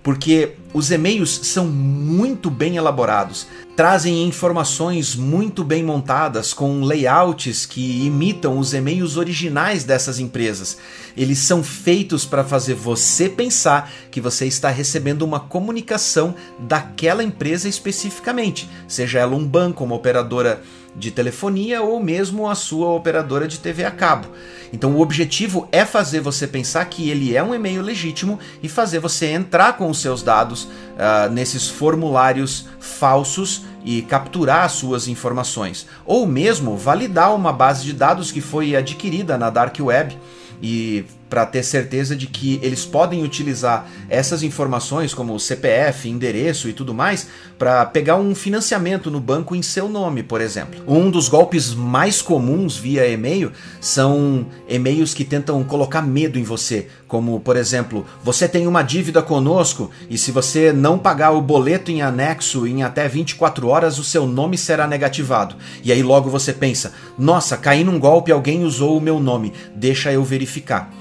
Porque 0.03 0.53
os 0.73 0.89
e-mails 0.89 1.41
são 1.43 1.67
muito 1.67 2.49
bem 2.49 2.77
elaborados, 2.77 3.45
trazem 3.75 4.23
informações 4.23 5.15
muito 5.15 5.63
bem 5.63 5.83
montadas, 5.83 6.53
com 6.53 6.81
layouts 6.81 7.65
que 7.65 8.05
imitam 8.05 8.57
os 8.57 8.73
e-mails 8.73 9.17
originais 9.17 9.83
dessas 9.83 10.19
empresas. 10.19 10.77
Eles 11.15 11.39
são 11.39 11.63
feitos 11.63 12.25
para 12.25 12.43
fazer 12.43 12.73
você 12.73 13.29
pensar 13.29 13.91
que 14.09 14.21
você 14.21 14.47
está 14.47 14.69
recebendo 14.69 15.21
uma 15.23 15.39
comunicação 15.39 16.33
daquela 16.57 17.23
empresa 17.23 17.69
especificamente, 17.69 18.67
seja 18.87 19.19
ela 19.19 19.35
um 19.35 19.45
banco, 19.45 19.83
uma 19.83 19.95
operadora 19.95 20.63
de 20.95 21.11
telefonia 21.11 21.81
ou 21.81 22.01
mesmo 22.01 22.49
a 22.49 22.55
sua 22.55 22.89
operadora 22.89 23.47
de 23.47 23.59
TV 23.59 23.83
a 23.83 23.91
cabo. 23.91 24.27
Então 24.73 24.95
o 24.95 25.01
objetivo 25.01 25.67
é 25.71 25.85
fazer 25.85 26.19
você 26.21 26.47
pensar 26.47 26.85
que 26.85 27.09
ele 27.09 27.35
é 27.35 27.43
um 27.43 27.53
e-mail 27.53 27.81
legítimo 27.81 28.39
e 28.61 28.69
fazer 28.69 28.99
você 28.99 29.27
entrar 29.27 29.77
com 29.77 29.89
os 29.89 30.01
seus 30.01 30.21
dados 30.21 30.63
uh, 30.63 31.31
nesses 31.31 31.67
formulários 31.67 32.67
falsos 32.79 33.63
e 33.83 34.01
capturar 34.03 34.69
suas 34.69 35.07
informações, 35.07 35.87
ou 36.05 36.27
mesmo 36.27 36.77
validar 36.77 37.33
uma 37.33 37.51
base 37.51 37.83
de 37.83 37.93
dados 37.93 38.31
que 38.31 38.41
foi 38.41 38.75
adquirida 38.75 39.37
na 39.37 39.49
Dark 39.49 39.75
Web 39.79 40.17
e 40.61 41.05
para 41.31 41.45
ter 41.45 41.63
certeza 41.63 42.13
de 42.13 42.27
que 42.27 42.59
eles 42.61 42.85
podem 42.85 43.23
utilizar 43.23 43.87
essas 44.09 44.43
informações, 44.43 45.13
como 45.13 45.39
CPF, 45.39 46.09
endereço 46.09 46.67
e 46.67 46.73
tudo 46.73 46.93
mais, 46.93 47.25
para 47.57 47.85
pegar 47.85 48.17
um 48.17 48.35
financiamento 48.35 49.09
no 49.09 49.21
banco 49.21 49.55
em 49.55 49.61
seu 49.61 49.87
nome, 49.87 50.23
por 50.23 50.41
exemplo. 50.41 50.83
Um 50.85 51.09
dos 51.09 51.29
golpes 51.29 51.73
mais 51.73 52.21
comuns 52.21 52.75
via 52.75 53.07
e-mail 53.07 53.53
são 53.79 54.45
e-mails 54.67 55.13
que 55.13 55.23
tentam 55.23 55.63
colocar 55.63 56.01
medo 56.01 56.37
em 56.37 56.43
você, 56.43 56.89
como, 57.07 57.39
por 57.39 57.55
exemplo, 57.55 58.05
você 58.21 58.45
tem 58.45 58.67
uma 58.67 58.81
dívida 58.81 59.21
conosco 59.21 59.89
e 60.09 60.17
se 60.17 60.33
você 60.33 60.73
não 60.73 60.99
pagar 60.99 61.31
o 61.31 61.41
boleto 61.41 61.91
em 61.91 62.01
anexo 62.01 62.67
em 62.67 62.83
até 62.83 63.07
24 63.07 63.69
horas, 63.69 63.97
o 63.97 64.03
seu 64.03 64.27
nome 64.27 64.57
será 64.57 64.85
negativado. 64.85 65.55
E 65.81 65.93
aí 65.93 66.03
logo 66.03 66.29
você 66.29 66.51
pensa: 66.51 66.91
nossa, 67.17 67.55
caí 67.55 67.85
num 67.85 67.99
golpe, 67.99 68.33
alguém 68.33 68.65
usou 68.65 68.97
o 68.97 69.01
meu 69.01 69.17
nome, 69.17 69.53
deixa 69.73 70.11
eu 70.11 70.25
verificar 70.25 70.91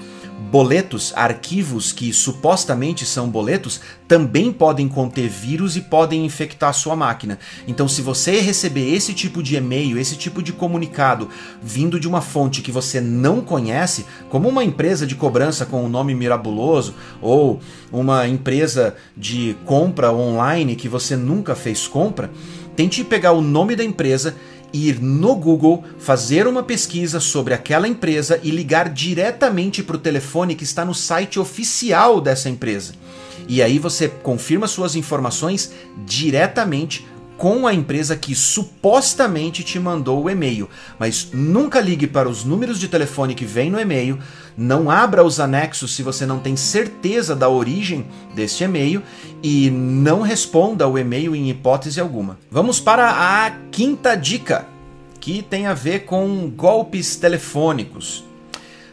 boletos, 0.49 1.13
arquivos 1.15 1.91
que 1.91 2.11
supostamente 2.11 3.05
são 3.05 3.29
boletos, 3.29 3.79
também 4.07 4.51
podem 4.51 4.87
conter 4.87 5.29
vírus 5.29 5.77
e 5.77 5.81
podem 5.81 6.25
infectar 6.25 6.73
sua 6.73 6.95
máquina. 6.95 7.37
Então, 7.67 7.87
se 7.87 8.01
você 8.01 8.39
receber 8.39 8.93
esse 8.93 9.13
tipo 9.13 9.43
de 9.43 9.55
e-mail, 9.55 9.99
esse 9.99 10.15
tipo 10.15 10.41
de 10.41 10.51
comunicado 10.51 11.29
vindo 11.61 11.99
de 11.99 12.07
uma 12.07 12.21
fonte 12.21 12.61
que 12.61 12.71
você 12.71 12.99
não 12.99 13.41
conhece, 13.41 14.05
como 14.29 14.49
uma 14.49 14.63
empresa 14.63 15.05
de 15.05 15.15
cobrança 15.15 15.65
com 15.65 15.85
um 15.85 15.89
nome 15.89 16.15
mirabuloso 16.15 16.95
ou 17.21 17.59
uma 17.91 18.27
empresa 18.27 18.95
de 19.15 19.55
compra 19.65 20.11
online 20.11 20.75
que 20.75 20.89
você 20.89 21.15
nunca 21.15 21.55
fez 21.55 21.87
compra, 21.87 22.31
tente 22.75 23.03
pegar 23.03 23.33
o 23.33 23.41
nome 23.41 23.75
da 23.75 23.83
empresa 23.83 24.35
ir 24.73 25.01
no 25.01 25.35
Google, 25.35 25.83
fazer 25.99 26.47
uma 26.47 26.63
pesquisa 26.63 27.19
sobre 27.19 27.53
aquela 27.53 27.87
empresa 27.87 28.39
e 28.43 28.51
ligar 28.51 28.89
diretamente 28.89 29.83
para 29.83 29.95
o 29.95 29.99
telefone 29.99 30.55
que 30.55 30.63
está 30.63 30.85
no 30.85 30.93
site 30.93 31.39
oficial 31.39 32.21
dessa 32.21 32.49
empresa. 32.49 32.93
E 33.47 33.61
aí 33.61 33.79
você 33.79 34.07
confirma 34.07 34.67
suas 34.67 34.95
informações 34.95 35.71
diretamente 36.05 37.05
com 37.37 37.65
a 37.65 37.73
empresa 37.73 38.15
que 38.15 38.35
supostamente 38.35 39.63
te 39.63 39.79
mandou 39.79 40.23
o 40.23 40.29
e-mail, 40.29 40.69
mas 40.99 41.29
nunca 41.33 41.81
ligue 41.81 42.05
para 42.05 42.29
os 42.29 42.43
números 42.43 42.79
de 42.79 42.87
telefone 42.87 43.33
que 43.33 43.45
vem 43.45 43.69
no 43.71 43.79
e-mail, 43.79 44.19
não 44.55 44.91
abra 44.91 45.23
os 45.23 45.39
anexos 45.39 45.95
se 45.95 46.03
você 46.03 46.25
não 46.25 46.39
tem 46.39 46.55
certeza 46.55 47.35
da 47.35 47.49
origem 47.49 48.05
deste 48.35 48.63
e-mail 48.63 49.01
e 49.41 49.69
não 49.71 50.21
responda 50.21 50.87
o 50.87 50.97
e-mail 50.97 51.35
em 51.35 51.49
hipótese 51.49 51.99
alguma. 51.99 52.37
Vamos 52.49 52.79
para 52.79 53.09
a 53.09 53.51
quinta 53.71 54.15
dica, 54.15 54.67
que 55.19 55.41
tem 55.41 55.67
a 55.67 55.73
ver 55.73 56.01
com 56.05 56.49
golpes 56.49 57.15
telefônicos. 57.15 58.23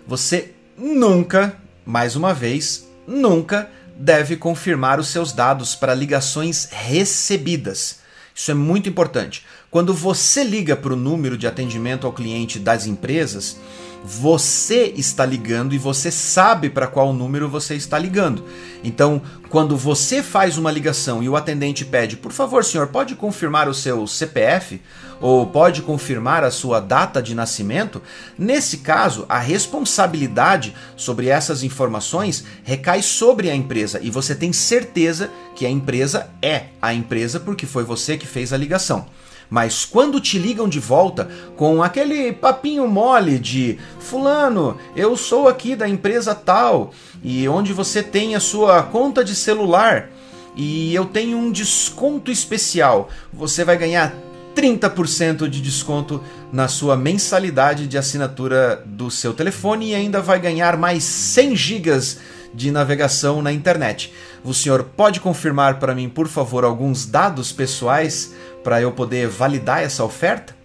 Você 0.07 0.52
nunca, 0.76 1.57
mais 1.85 2.16
uma 2.16 2.33
vez, 2.33 2.88
nunca 3.07 3.68
deve 3.99 4.37
confirmar 4.37 5.00
os 5.00 5.09
seus 5.09 5.33
dados 5.33 5.75
para 5.75 5.95
ligações 5.95 6.68
recebidas. 6.71 7.98
Isso 8.38 8.52
é 8.52 8.54
muito 8.54 8.88
importante. 8.88 9.45
Quando 9.68 9.92
você 9.92 10.45
liga 10.45 10.76
para 10.76 10.92
o 10.92 10.97
número 10.97 11.37
de 11.37 11.49
atendimento 11.49 12.07
ao 12.07 12.12
cliente 12.12 12.61
das 12.61 12.87
empresas, 12.87 13.59
você 14.05 14.93
está 14.97 15.25
ligando 15.26 15.75
e 15.75 15.78
você 15.78 16.11
sabe 16.11 16.71
para 16.71 16.87
qual 16.87 17.12
número 17.12 17.49
você 17.49 17.75
está 17.75 17.99
ligando. 17.99 18.45
Então, 18.83 19.21
quando 19.49 19.76
você 19.76 20.23
faz 20.23 20.57
uma 20.57 20.71
ligação 20.71 21.23
e 21.23 21.28
o 21.28 21.37
atendente 21.37 21.85
pede, 21.85 22.17
por 22.17 22.33
favor, 22.33 22.64
senhor, 22.64 22.88
pode 22.88 23.14
confirmar 23.14 23.69
o 23.69 23.75
seu 23.75 24.07
CPF 24.07 24.81
ou 25.21 25.47
pode 25.47 25.83
confirmar 25.83 26.45
a 26.45 26.50
sua 26.50 26.81
data 26.81 27.23
de 27.23 27.35
nascimento, 27.35 28.00
nesse 28.38 28.78
caso, 28.78 29.26
a 29.28 29.38
responsabilidade 29.38 30.75
sobre 30.97 31.28
essas 31.28 31.62
informações 31.62 32.45
recai 32.62 33.02
sobre 33.02 33.50
a 33.50 33.55
empresa 33.55 33.99
e 34.02 34.11
você 34.11 34.35
tem 34.35 34.52
certeza 34.52 35.31
que 35.57 35.67
a 35.67 35.71
empresa 35.71 36.31
é 36.40 36.67
a 36.81 36.95
empresa 36.95 37.40
porque 37.40 37.67
foi 37.67 37.83
você 37.83 38.17
que 38.17 38.26
fez 38.26 38.52
a 38.52 38.57
ligação. 38.57 39.07
Mas 39.50 39.85
quando 39.85 40.21
te 40.21 40.38
ligam 40.38 40.69
de 40.69 40.78
volta 40.78 41.28
com 41.57 41.83
aquele 41.83 42.33
papinho 42.33 42.87
mole 42.87 43.38
de 43.38 43.78
Fulano, 43.99 44.76
eu 44.95 45.17
sou 45.17 45.49
aqui 45.49 45.75
da 45.75 45.88
empresa 45.88 46.35
tal, 46.35 46.93
e 47.23 47.49
onde 47.49 47.73
você 47.73 48.02
tem 48.02 48.35
a 48.35 48.40
sua 48.40 48.83
conta 48.83 49.25
de 49.25 49.35
celular 49.35 50.11
e 50.57 50.93
eu 50.93 51.05
tenho 51.05 51.38
um 51.38 51.52
desconto 51.52 52.33
especial, 52.33 53.09
você 53.33 53.64
vai 53.64 53.78
ganhar 53.78 54.12
30% 54.57 55.49
de 55.49 55.61
desconto 55.61 56.21
na 56.52 56.67
sua 56.67 56.97
mensalidade 56.97 57.87
de 57.87 57.97
assinatura 57.97 58.83
do 58.85 59.09
seu 59.09 59.33
telefone 59.33 59.90
e 59.90 59.95
ainda 59.95 60.21
vai 60.21 60.40
ganhar 60.40 60.76
mais 60.76 61.05
100 61.05 61.55
gigas 61.55 62.19
de 62.55 62.71
navegação 62.71 63.43
na 63.43 63.52
internet. 63.52 64.12
O 64.45 64.55
senhor 64.55 64.85
pode 64.97 65.21
confirmar 65.21 65.78
para 65.78 65.95
mim, 65.95 66.09
por 66.09 66.28
favor, 66.28 66.64
alguns 66.64 67.07
dados 67.07 67.52
pessoais 67.52 68.35
para 68.64 68.81
eu 68.81 68.93
poder 68.93 69.28
validar 69.28 69.83
essa 69.83 70.05
oferta? 70.05 70.57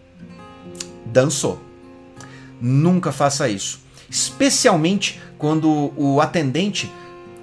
Dançou. 1.06 1.60
Nunca 2.60 3.12
faça 3.12 3.50
isso. 3.50 3.80
Especialmente 4.10 5.22
quando 5.38 5.92
o 5.98 6.22
atendente 6.22 6.92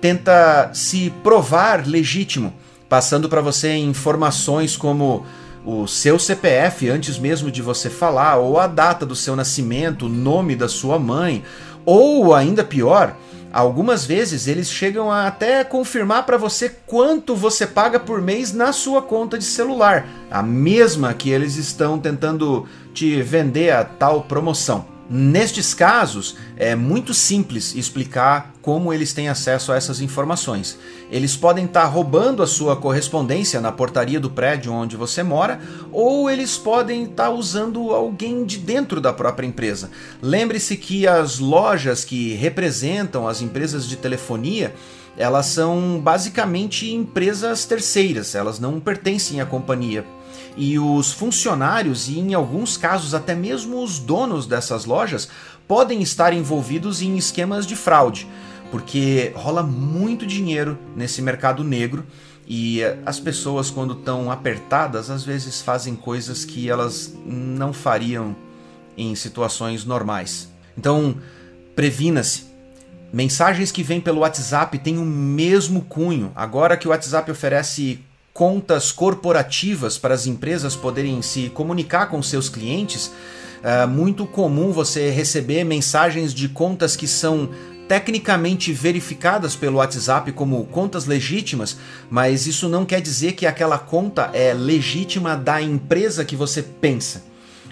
tenta 0.01 0.71
se 0.73 1.11
provar 1.23 1.87
legítimo, 1.87 2.55
passando 2.89 3.29
para 3.29 3.41
você 3.41 3.75
informações 3.75 4.77
como 4.77 5.27
o 5.65 5.87
seu 5.87 6.19
CPF 6.19 6.89
antes 6.89 7.19
mesmo 7.19 7.51
de 7.51 7.61
você 7.61 7.91
falar, 7.91 8.37
ou 8.37 8.59
a 8.59 8.67
data 8.67 9.05
do 9.05 9.15
seu 9.15 9.37
nascimento, 9.37 10.07
o 10.07 10.09
nome 10.09 10.57
da 10.57 10.69
sua 10.69 10.99
mãe, 10.99 11.45
ou 11.85 12.35
ainda 12.35 12.65
pior, 12.65 13.15
Algumas 13.52 14.07
vezes 14.07 14.47
eles 14.47 14.71
chegam 14.71 15.11
a 15.11 15.26
até 15.26 15.64
confirmar 15.64 16.25
para 16.25 16.37
você 16.37 16.69
quanto 16.87 17.35
você 17.35 17.66
paga 17.66 17.99
por 17.99 18.23
mês 18.23 18.52
na 18.52 18.73
sua 18.73 19.02
conta 19.02 19.37
de 19.37 19.45
celular, 19.45 20.07
a 20.30 20.42
mesma 20.42 21.12
que 21.12 21.30
eles 21.30 21.57
estão 21.57 21.99
tentando 21.99 22.69
te 22.95 23.21
vender 23.23 23.71
a 23.71 23.85
tal 23.85 24.23
promoção. 24.23 25.00
Nestes 25.12 25.75
casos, 25.75 26.37
é 26.57 26.76
muito 26.76 27.12
simples 27.12 27.75
explicar 27.75 28.55
como 28.62 28.93
eles 28.95 29.12
têm 29.12 29.29
acesso 29.29 29.73
a 29.73 29.76
essas 29.76 30.00
informações. 30.00 30.79
Eles 31.11 31.37
podem 31.37 31.64
estar 31.64 31.85
roubando 31.87 32.45
a 32.45 32.47
sua 32.47 32.76
correspondência 32.76 33.61
na 33.61 33.73
portaria 33.73 34.21
do 34.21 34.31
prédio 34.31 34.73
onde 34.73 34.97
você 34.97 35.25
mora, 35.25 35.61
ou 35.90 36.31
eles 36.31 36.57
podem 36.57 37.02
estar 37.02 37.29
usando 37.31 37.90
alguém 37.90 38.45
de 38.45 38.59
dentro 38.59 39.00
da 39.00 39.12
própria 39.12 39.49
empresa. 39.49 39.90
Lembre-se 40.23 40.76
que 40.76 41.09
as 41.09 41.40
lojas 41.40 42.05
que 42.05 42.35
representam 42.35 43.26
as 43.26 43.43
empresas 43.43 43.88
de 43.88 43.97
telefonia 43.97 44.73
elas 45.17 45.47
são 45.47 46.00
basicamente 46.00 46.95
empresas 46.95 47.64
terceiras, 47.64 48.37
elas 48.37 48.61
não 48.61 48.79
pertencem 48.79 49.40
à 49.40 49.45
companhia 49.45 50.05
e 50.61 50.79
os 50.79 51.11
funcionários 51.11 52.07
e, 52.07 52.19
em 52.19 52.35
alguns 52.35 52.76
casos, 52.76 53.14
até 53.14 53.35
mesmo 53.35 53.83
os 53.83 53.99
donos 53.99 54.45
dessas 54.45 54.85
lojas 54.85 55.26
podem 55.67 56.02
estar 56.02 56.35
envolvidos 56.35 57.00
em 57.00 57.17
esquemas 57.17 57.67
de 57.67 57.75
fraude, 57.75 58.29
porque 58.71 59.33
rola 59.35 59.62
muito 59.62 60.26
dinheiro 60.26 60.79
nesse 60.95 61.23
mercado 61.23 61.64
negro 61.64 62.05
e 62.47 62.83
as 63.07 63.19
pessoas, 63.19 63.71
quando 63.71 63.95
estão 63.95 64.31
apertadas, 64.31 65.09
às 65.09 65.25
vezes 65.25 65.62
fazem 65.62 65.97
coisas 65.97 66.45
que 66.45 66.69
elas 66.69 67.14
não 67.25 67.73
fariam 67.73 68.37
em 68.99 69.14
situações 69.14 69.87
normais. 69.87 70.50
Então, 70.76 71.17
previna-se. 71.75 72.50
Mensagens 73.11 73.73
que 73.73 73.83
vêm 73.83 73.99
pelo 73.99 74.21
WhatsApp 74.21 74.79
têm 74.79 74.99
o 74.99 75.07
mesmo 75.07 75.81
cunho. 75.87 76.33
Agora 76.37 76.76
que 76.76 76.87
o 76.87 76.90
WhatsApp 76.90 77.31
oferece 77.31 77.99
contas 78.41 78.91
corporativas 78.91 79.99
para 79.99 80.15
as 80.15 80.27
empresas 80.27 80.75
poderem 80.75 81.21
se 81.21 81.51
comunicar 81.51 82.07
com 82.07 82.23
seus 82.23 82.49
clientes, 82.49 83.13
é 83.63 83.85
muito 83.85 84.25
comum 84.25 84.73
você 84.73 85.11
receber 85.11 85.63
mensagens 85.63 86.33
de 86.33 86.49
contas 86.49 86.97
que 86.97 87.07
são 87.07 87.51
tecnicamente 87.87 88.73
verificadas 88.73 89.55
pelo 89.55 89.77
WhatsApp 89.77 90.33
como 90.33 90.65
contas 90.65 91.05
legítimas, 91.05 91.77
mas 92.09 92.47
isso 92.47 92.67
não 92.67 92.87
quer 92.87 93.03
dizer 93.03 93.33
que 93.33 93.45
aquela 93.45 93.79
conta 93.79 94.31
é 94.33 94.55
legítima 94.55 95.37
da 95.37 95.61
empresa 95.61 96.25
que 96.25 96.35
você 96.35 96.63
pensa. 96.63 97.25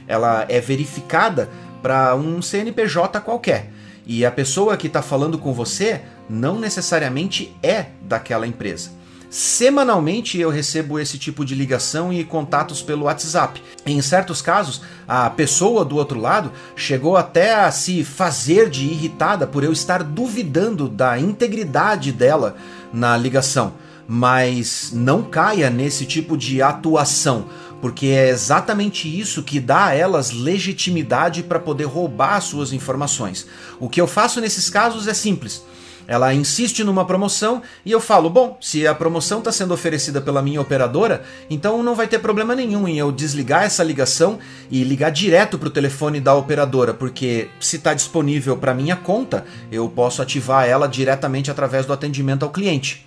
Ela 0.06 0.44
é 0.50 0.60
verificada 0.60 1.48
para 1.80 2.14
um 2.14 2.42
CNPJ 2.42 3.22
qualquer. 3.22 3.72
E 4.06 4.22
a 4.22 4.30
pessoa 4.30 4.76
que 4.76 4.86
está 4.86 5.00
falando 5.00 5.38
com 5.38 5.50
você 5.54 6.02
não 6.28 6.60
necessariamente 6.60 7.56
é 7.62 7.86
daquela 8.02 8.46
empresa. 8.46 8.97
Semanalmente 9.30 10.38
eu 10.38 10.48
recebo 10.48 10.98
esse 10.98 11.18
tipo 11.18 11.44
de 11.44 11.54
ligação 11.54 12.10
e 12.10 12.24
contatos 12.24 12.80
pelo 12.80 13.04
WhatsApp. 13.04 13.62
Em 13.84 14.00
certos 14.00 14.40
casos, 14.40 14.80
a 15.06 15.28
pessoa 15.28 15.84
do 15.84 15.96
outro 15.96 16.18
lado 16.18 16.50
chegou 16.74 17.14
até 17.14 17.54
a 17.54 17.70
se 17.70 18.02
fazer 18.04 18.70
de 18.70 18.86
irritada 18.86 19.46
por 19.46 19.62
eu 19.62 19.70
estar 19.70 20.02
duvidando 20.02 20.88
da 20.88 21.18
integridade 21.18 22.10
dela 22.10 22.56
na 22.90 23.18
ligação. 23.18 23.74
Mas 24.10 24.90
não 24.94 25.22
caia 25.22 25.68
nesse 25.68 26.06
tipo 26.06 26.34
de 26.34 26.62
atuação, 26.62 27.44
porque 27.82 28.06
é 28.06 28.30
exatamente 28.30 29.06
isso 29.20 29.42
que 29.42 29.60
dá 29.60 29.88
a 29.88 29.94
elas 29.94 30.30
legitimidade 30.30 31.42
para 31.42 31.60
poder 31.60 31.84
roubar 31.84 32.40
suas 32.40 32.72
informações. 32.72 33.46
O 33.78 33.90
que 33.90 34.00
eu 34.00 34.06
faço 34.06 34.40
nesses 34.40 34.70
casos 34.70 35.06
é 35.06 35.12
simples 35.12 35.62
ela 36.08 36.32
insiste 36.32 36.82
numa 36.82 37.04
promoção 37.04 37.62
e 37.84 37.92
eu 37.92 38.00
falo: 38.00 38.30
bom, 38.30 38.56
se 38.62 38.86
a 38.86 38.94
promoção 38.94 39.40
está 39.40 39.52
sendo 39.52 39.74
oferecida 39.74 40.22
pela 40.22 40.40
minha 40.40 40.60
operadora, 40.60 41.22
então 41.50 41.82
não 41.82 41.94
vai 41.94 42.08
ter 42.08 42.18
problema 42.18 42.54
nenhum 42.54 42.88
em 42.88 42.98
eu 42.98 43.12
desligar 43.12 43.64
essa 43.64 43.84
ligação 43.84 44.38
e 44.70 44.82
ligar 44.82 45.10
direto 45.10 45.58
para 45.58 45.68
o 45.68 45.70
telefone 45.70 46.18
da 46.18 46.34
operadora, 46.34 46.94
porque 46.94 47.50
se 47.60 47.76
está 47.76 47.92
disponível 47.92 48.56
para 48.56 48.72
minha 48.72 48.96
conta, 48.96 49.44
eu 49.70 49.86
posso 49.90 50.22
ativar 50.22 50.66
ela 50.66 50.88
diretamente 50.88 51.50
através 51.50 51.84
do 51.84 51.92
atendimento 51.92 52.42
ao 52.42 52.50
cliente. 52.50 53.06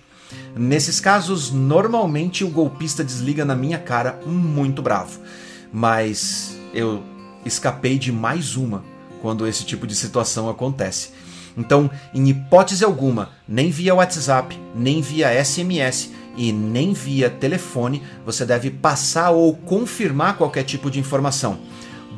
Nesses 0.54 1.00
casos, 1.00 1.50
normalmente 1.50 2.44
o 2.44 2.48
golpista 2.48 3.02
desliga 3.02 3.44
na 3.44 3.56
minha 3.56 3.78
cara 3.78 4.20
muito 4.24 4.80
bravo, 4.80 5.18
mas 5.72 6.56
eu 6.72 7.02
escapei 7.44 7.98
de 7.98 8.12
mais 8.12 8.54
uma 8.54 8.84
quando 9.20 9.46
esse 9.46 9.64
tipo 9.64 9.86
de 9.86 9.94
situação 9.94 10.48
acontece. 10.48 11.10
Então, 11.56 11.90
em 12.14 12.28
hipótese 12.28 12.84
alguma, 12.84 13.30
nem 13.46 13.70
via 13.70 13.94
WhatsApp, 13.94 14.58
nem 14.74 15.00
via 15.00 15.44
SMS 15.44 16.10
e 16.36 16.52
nem 16.52 16.92
via 16.92 17.28
telefone, 17.28 18.02
você 18.24 18.44
deve 18.44 18.70
passar 18.70 19.30
ou 19.30 19.54
confirmar 19.54 20.36
qualquer 20.36 20.64
tipo 20.64 20.90
de 20.90 20.98
informação. 20.98 21.58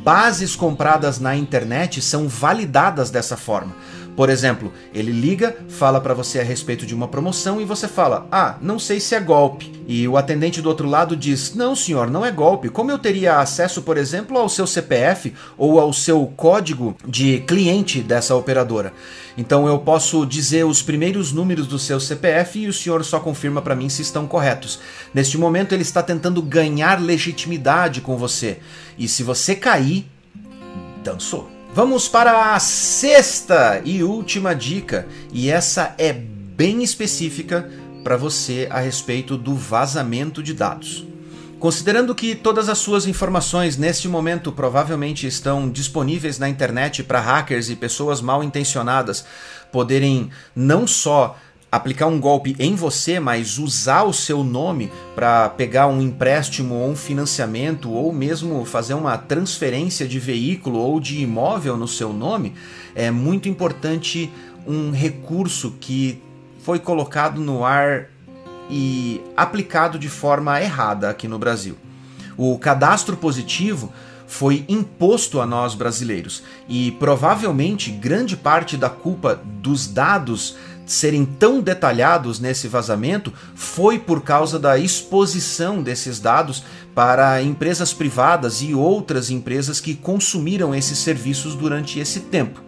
Bases 0.04 0.54
compradas 0.54 1.18
na 1.18 1.34
internet 1.34 2.02
são 2.02 2.28
validadas 2.28 3.10
dessa 3.10 3.36
forma. 3.36 3.74
Por 4.16 4.30
exemplo, 4.30 4.72
ele 4.92 5.10
liga, 5.10 5.56
fala 5.68 6.00
para 6.00 6.14
você 6.14 6.38
a 6.38 6.44
respeito 6.44 6.86
de 6.86 6.94
uma 6.94 7.08
promoção 7.08 7.60
e 7.60 7.64
você 7.64 7.88
fala: 7.88 8.26
"Ah, 8.30 8.56
não 8.60 8.78
sei 8.78 9.00
se 9.00 9.14
é 9.14 9.20
golpe". 9.20 9.72
E 9.88 10.06
o 10.06 10.16
atendente 10.16 10.62
do 10.62 10.68
outro 10.68 10.88
lado 10.88 11.16
diz: 11.16 11.54
"Não, 11.54 11.74
senhor, 11.74 12.08
não 12.08 12.24
é 12.24 12.30
golpe. 12.30 12.68
Como 12.68 12.90
eu 12.90 12.98
teria 12.98 13.38
acesso, 13.38 13.82
por 13.82 13.96
exemplo, 13.96 14.38
ao 14.38 14.48
seu 14.48 14.66
CPF 14.66 15.34
ou 15.58 15.80
ao 15.80 15.92
seu 15.92 16.26
código 16.36 16.96
de 17.06 17.40
cliente 17.40 18.00
dessa 18.00 18.36
operadora?" 18.36 18.92
Então 19.36 19.66
eu 19.66 19.80
posso 19.80 20.24
dizer 20.24 20.64
os 20.64 20.80
primeiros 20.80 21.32
números 21.32 21.66
do 21.66 21.78
seu 21.78 21.98
CPF 21.98 22.60
e 22.60 22.68
o 22.68 22.72
senhor 22.72 23.04
só 23.04 23.18
confirma 23.18 23.60
para 23.60 23.74
mim 23.74 23.88
se 23.88 24.00
estão 24.00 24.28
corretos. 24.28 24.78
Neste 25.12 25.36
momento 25.36 25.72
ele 25.72 25.82
está 25.82 26.02
tentando 26.02 26.40
ganhar 26.40 27.00
legitimidade 27.00 28.00
com 28.00 28.16
você. 28.16 28.58
E 28.96 29.08
se 29.08 29.24
você 29.24 29.56
cair, 29.56 30.06
dançou. 31.02 31.53
Vamos 31.74 32.06
para 32.06 32.54
a 32.54 32.60
sexta 32.60 33.82
e 33.84 34.04
última 34.04 34.54
dica, 34.54 35.08
e 35.32 35.50
essa 35.50 35.92
é 35.98 36.12
bem 36.12 36.84
específica 36.84 37.68
para 38.04 38.16
você 38.16 38.68
a 38.70 38.78
respeito 38.78 39.36
do 39.36 39.56
vazamento 39.56 40.40
de 40.40 40.54
dados. 40.54 41.04
Considerando 41.58 42.14
que 42.14 42.36
todas 42.36 42.68
as 42.68 42.78
suas 42.78 43.08
informações 43.08 43.76
neste 43.76 44.06
momento 44.06 44.52
provavelmente 44.52 45.26
estão 45.26 45.68
disponíveis 45.68 46.38
na 46.38 46.48
internet 46.48 47.02
para 47.02 47.20
hackers 47.20 47.68
e 47.68 47.74
pessoas 47.74 48.20
mal 48.20 48.44
intencionadas 48.44 49.24
poderem 49.72 50.30
não 50.54 50.86
só 50.86 51.36
aplicar 51.74 52.06
um 52.06 52.20
golpe 52.20 52.54
em 52.58 52.74
você, 52.74 53.18
mas 53.18 53.58
usar 53.58 54.04
o 54.04 54.12
seu 54.12 54.44
nome 54.44 54.92
para 55.14 55.48
pegar 55.48 55.86
um 55.86 56.00
empréstimo 56.00 56.74
ou 56.74 56.90
um 56.90 56.96
financiamento 56.96 57.90
ou 57.90 58.12
mesmo 58.12 58.64
fazer 58.64 58.94
uma 58.94 59.18
transferência 59.18 60.06
de 60.06 60.18
veículo 60.18 60.78
ou 60.78 61.00
de 61.00 61.20
imóvel 61.20 61.76
no 61.76 61.88
seu 61.88 62.12
nome, 62.12 62.54
é 62.94 63.10
muito 63.10 63.48
importante 63.48 64.30
um 64.66 64.90
recurso 64.90 65.74
que 65.80 66.22
foi 66.62 66.78
colocado 66.78 67.40
no 67.40 67.64
ar 67.64 68.06
e 68.70 69.20
aplicado 69.36 69.98
de 69.98 70.08
forma 70.08 70.60
errada 70.62 71.10
aqui 71.10 71.28
no 71.28 71.38
Brasil. 71.38 71.76
O 72.36 72.58
cadastro 72.58 73.16
positivo 73.16 73.92
foi 74.26 74.64
imposto 74.68 75.40
a 75.40 75.46
nós 75.46 75.74
brasileiros 75.74 76.42
e 76.68 76.92
provavelmente 76.92 77.90
grande 77.90 78.36
parte 78.36 78.76
da 78.76 78.88
culpa 78.88 79.40
dos 79.44 79.86
dados 79.86 80.56
serem 80.86 81.24
tão 81.24 81.60
detalhados 81.60 82.38
nesse 82.38 82.68
vazamento 82.68 83.32
foi 83.54 83.98
por 83.98 84.22
causa 84.22 84.58
da 84.58 84.78
exposição 84.78 85.82
desses 85.82 86.20
dados 86.20 86.62
para 86.94 87.42
empresas 87.42 87.92
privadas 87.92 88.62
e 88.62 88.74
outras 88.74 89.30
empresas 89.30 89.80
que 89.80 89.94
consumiram 89.94 90.74
esses 90.74 90.98
serviços 90.98 91.54
durante 91.54 91.98
esse 91.98 92.20
tempo. 92.20 92.62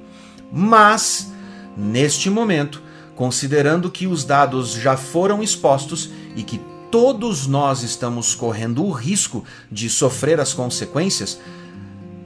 Mas, 0.52 1.32
neste 1.76 2.30
momento, 2.30 2.82
considerando 3.14 3.90
que 3.90 4.06
os 4.06 4.24
dados 4.24 4.72
já 4.72 4.96
foram 4.96 5.42
expostos 5.42 6.10
e 6.34 6.42
que 6.42 6.60
todos 6.90 7.46
nós 7.46 7.82
estamos 7.82 8.34
correndo 8.34 8.84
o 8.84 8.90
risco 8.90 9.44
de 9.70 9.90
sofrer 9.90 10.40
as 10.40 10.54
consequências, 10.54 11.38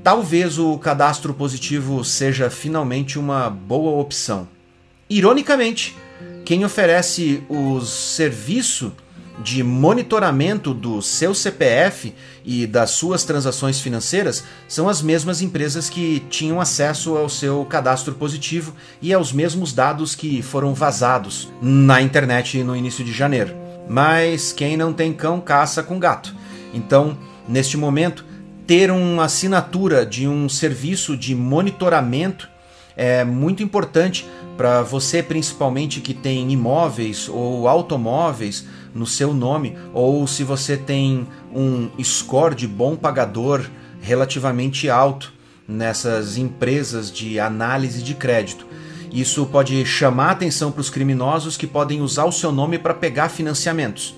talvez 0.02 0.58
o 0.58 0.78
cadastro 0.78 1.34
positivo 1.34 2.04
seja 2.04 2.50
finalmente 2.50 3.18
uma 3.18 3.50
boa 3.50 4.00
opção. 4.00 4.59
Ironicamente, 5.10 5.96
quem 6.44 6.64
oferece 6.64 7.42
o 7.48 7.80
serviço 7.80 8.92
de 9.42 9.60
monitoramento 9.60 10.72
do 10.72 11.02
seu 11.02 11.34
CPF 11.34 12.14
e 12.44 12.64
das 12.64 12.90
suas 12.90 13.24
transações 13.24 13.80
financeiras 13.80 14.44
são 14.68 14.88
as 14.88 15.02
mesmas 15.02 15.42
empresas 15.42 15.90
que 15.90 16.20
tinham 16.30 16.60
acesso 16.60 17.16
ao 17.16 17.28
seu 17.28 17.64
cadastro 17.64 18.14
positivo 18.14 18.72
e 19.02 19.12
aos 19.12 19.32
mesmos 19.32 19.72
dados 19.72 20.14
que 20.14 20.42
foram 20.42 20.74
vazados 20.74 21.48
na 21.60 22.00
internet 22.00 22.62
no 22.62 22.76
início 22.76 23.04
de 23.04 23.12
janeiro. 23.12 23.52
Mas 23.88 24.52
quem 24.52 24.76
não 24.76 24.92
tem 24.92 25.12
cão 25.12 25.40
caça 25.40 25.82
com 25.82 25.98
gato. 25.98 26.32
Então, 26.72 27.18
neste 27.48 27.76
momento, 27.76 28.24
ter 28.64 28.92
uma 28.92 29.24
assinatura 29.24 30.06
de 30.06 30.28
um 30.28 30.48
serviço 30.48 31.16
de 31.16 31.34
monitoramento 31.34 32.48
é 32.96 33.24
muito 33.24 33.62
importante 33.62 34.26
para 34.56 34.82
você, 34.82 35.22
principalmente 35.22 36.00
que 36.00 36.12
tem 36.12 36.50
imóveis 36.52 37.28
ou 37.28 37.66
automóveis 37.66 38.66
no 38.94 39.06
seu 39.06 39.32
nome, 39.32 39.76
ou 39.94 40.26
se 40.26 40.44
você 40.44 40.76
tem 40.76 41.26
um 41.54 41.88
score 42.02 42.54
de 42.54 42.66
bom 42.66 42.96
pagador 42.96 43.64
relativamente 44.00 44.90
alto 44.90 45.32
nessas 45.66 46.36
empresas 46.36 47.10
de 47.10 47.38
análise 47.38 48.02
de 48.02 48.14
crédito. 48.14 48.66
Isso 49.12 49.46
pode 49.46 49.84
chamar 49.84 50.32
atenção 50.32 50.70
para 50.70 50.80
os 50.80 50.90
criminosos 50.90 51.56
que 51.56 51.66
podem 51.66 52.00
usar 52.00 52.24
o 52.24 52.32
seu 52.32 52.52
nome 52.52 52.78
para 52.78 52.94
pegar 52.94 53.28
financiamentos. 53.28 54.14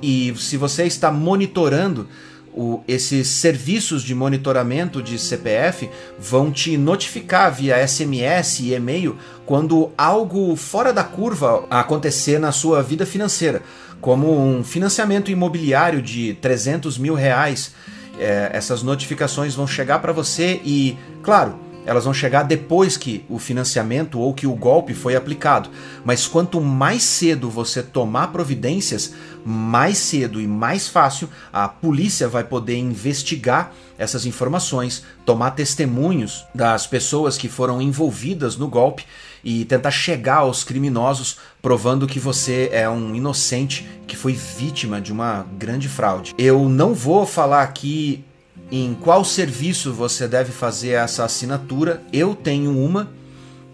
E 0.00 0.34
se 0.36 0.56
você 0.56 0.84
está 0.84 1.12
monitorando 1.12 2.08
o, 2.54 2.80
esses 2.86 3.28
serviços 3.28 4.02
de 4.02 4.14
monitoramento 4.14 5.02
de 5.02 5.18
CPF 5.18 5.88
vão 6.18 6.50
te 6.50 6.76
notificar 6.76 7.52
via 7.52 7.86
SMS 7.86 8.60
e 8.60 8.74
e-mail 8.74 9.16
quando 9.46 9.90
algo 9.96 10.54
fora 10.56 10.92
da 10.92 11.02
curva 11.02 11.64
acontecer 11.70 12.38
na 12.38 12.52
sua 12.52 12.82
vida 12.82 13.06
financeira, 13.06 13.62
como 14.00 14.38
um 14.38 14.62
financiamento 14.62 15.30
imobiliário 15.30 16.02
de 16.02 16.34
300 16.34 16.98
mil 16.98 17.14
reais. 17.14 17.74
É, 18.18 18.50
essas 18.52 18.82
notificações 18.82 19.54
vão 19.54 19.66
chegar 19.66 20.00
para 20.00 20.12
você 20.12 20.60
e, 20.64 20.96
claro, 21.22 21.58
elas 21.84 22.04
vão 22.04 22.14
chegar 22.14 22.42
depois 22.44 22.96
que 22.96 23.24
o 23.28 23.38
financiamento 23.38 24.18
ou 24.18 24.32
que 24.32 24.46
o 24.46 24.54
golpe 24.54 24.94
foi 24.94 25.16
aplicado. 25.16 25.70
Mas 26.04 26.26
quanto 26.26 26.60
mais 26.60 27.02
cedo 27.02 27.50
você 27.50 27.82
tomar 27.82 28.28
providências, 28.28 29.14
mais 29.44 29.98
cedo 29.98 30.40
e 30.40 30.46
mais 30.46 30.88
fácil 30.88 31.28
a 31.52 31.68
polícia 31.68 32.28
vai 32.28 32.44
poder 32.44 32.76
investigar 32.76 33.72
essas 33.98 34.26
informações, 34.26 35.04
tomar 35.24 35.52
testemunhos 35.52 36.44
das 36.54 36.86
pessoas 36.86 37.36
que 37.36 37.48
foram 37.48 37.80
envolvidas 37.80 38.56
no 38.56 38.68
golpe 38.68 39.04
e 39.44 39.64
tentar 39.64 39.90
chegar 39.90 40.36
aos 40.36 40.62
criminosos 40.62 41.38
provando 41.60 42.06
que 42.06 42.20
você 42.20 42.68
é 42.72 42.88
um 42.88 43.14
inocente 43.14 43.88
que 44.06 44.16
foi 44.16 44.32
vítima 44.32 45.00
de 45.00 45.12
uma 45.12 45.46
grande 45.58 45.88
fraude. 45.88 46.34
Eu 46.38 46.68
não 46.68 46.94
vou 46.94 47.26
falar 47.26 47.62
aqui 47.62 48.24
em 48.72 48.94
qual 48.94 49.22
serviço 49.22 49.92
você 49.92 50.26
deve 50.26 50.50
fazer 50.50 50.92
essa 50.92 51.26
assinatura. 51.26 52.02
Eu 52.10 52.34
tenho 52.34 52.70
uma 52.70 53.10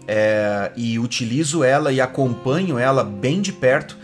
é, 0.05 0.73
e 0.75 0.99
utilizo 0.99 1.63
ela 1.63 1.93
e 1.93 2.01
acompanho 2.01 2.77
ela 2.77 3.01
bem 3.01 3.41
de 3.41 3.53
perto 3.53 3.97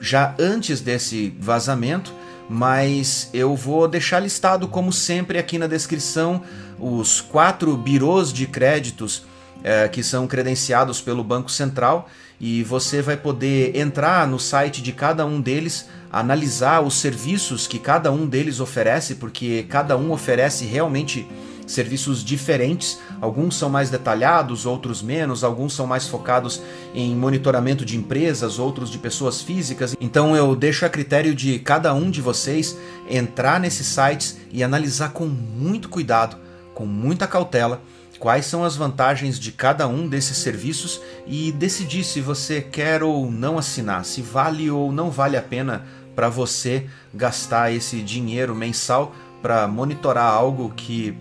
já 0.00 0.34
antes 0.40 0.80
desse 0.80 1.32
vazamento, 1.38 2.12
mas 2.50 3.30
eu 3.32 3.54
vou 3.54 3.86
deixar 3.86 4.18
listado 4.18 4.66
como 4.66 4.92
sempre 4.92 5.38
aqui 5.38 5.58
na 5.58 5.68
descrição 5.68 6.42
os 6.76 7.20
quatro 7.20 7.76
birôs 7.76 8.32
de 8.32 8.46
créditos 8.46 9.24
é, 9.62 9.86
que 9.86 10.02
são 10.02 10.26
credenciados 10.26 11.00
pelo 11.00 11.22
Banco 11.22 11.52
Central 11.52 12.08
e 12.42 12.64
você 12.64 13.00
vai 13.00 13.16
poder 13.16 13.76
entrar 13.76 14.26
no 14.26 14.36
site 14.36 14.82
de 14.82 14.90
cada 14.90 15.24
um 15.24 15.40
deles, 15.40 15.88
analisar 16.10 16.80
os 16.80 16.94
serviços 16.94 17.68
que 17.68 17.78
cada 17.78 18.10
um 18.10 18.26
deles 18.26 18.58
oferece, 18.58 19.14
porque 19.14 19.64
cada 19.68 19.96
um 19.96 20.10
oferece 20.10 20.64
realmente 20.64 21.24
serviços 21.68 22.24
diferentes. 22.24 22.98
Alguns 23.20 23.54
são 23.54 23.70
mais 23.70 23.90
detalhados, 23.90 24.66
outros 24.66 25.00
menos, 25.00 25.44
alguns 25.44 25.72
são 25.72 25.86
mais 25.86 26.08
focados 26.08 26.60
em 26.92 27.14
monitoramento 27.14 27.84
de 27.84 27.96
empresas, 27.96 28.58
outros 28.58 28.90
de 28.90 28.98
pessoas 28.98 29.40
físicas. 29.40 29.94
Então 30.00 30.34
eu 30.34 30.56
deixo 30.56 30.84
a 30.84 30.88
critério 30.88 31.36
de 31.36 31.60
cada 31.60 31.94
um 31.94 32.10
de 32.10 32.20
vocês 32.20 32.76
entrar 33.08 33.60
nesses 33.60 33.86
sites 33.86 34.36
e 34.50 34.64
analisar 34.64 35.12
com 35.12 35.26
muito 35.26 35.88
cuidado, 35.88 36.36
com 36.74 36.84
muita 36.84 37.28
cautela 37.28 37.80
quais 38.22 38.46
são 38.46 38.62
as 38.62 38.76
vantagens 38.76 39.36
de 39.36 39.50
cada 39.50 39.88
um 39.88 40.06
desses 40.06 40.36
serviços 40.36 41.00
e 41.26 41.50
decidir 41.50 42.04
se 42.04 42.20
você 42.20 42.60
quer 42.60 43.02
ou 43.02 43.28
não 43.28 43.58
assinar, 43.58 44.04
se 44.04 44.22
vale 44.22 44.70
ou 44.70 44.92
não 44.92 45.10
vale 45.10 45.36
a 45.36 45.42
pena 45.42 45.84
para 46.14 46.28
você 46.28 46.86
gastar 47.12 47.72
esse 47.72 48.00
dinheiro 48.00 48.54
mensal 48.54 49.12
para 49.42 49.66
monitorar 49.66 50.32
algo 50.32 50.72
que, 50.76 51.18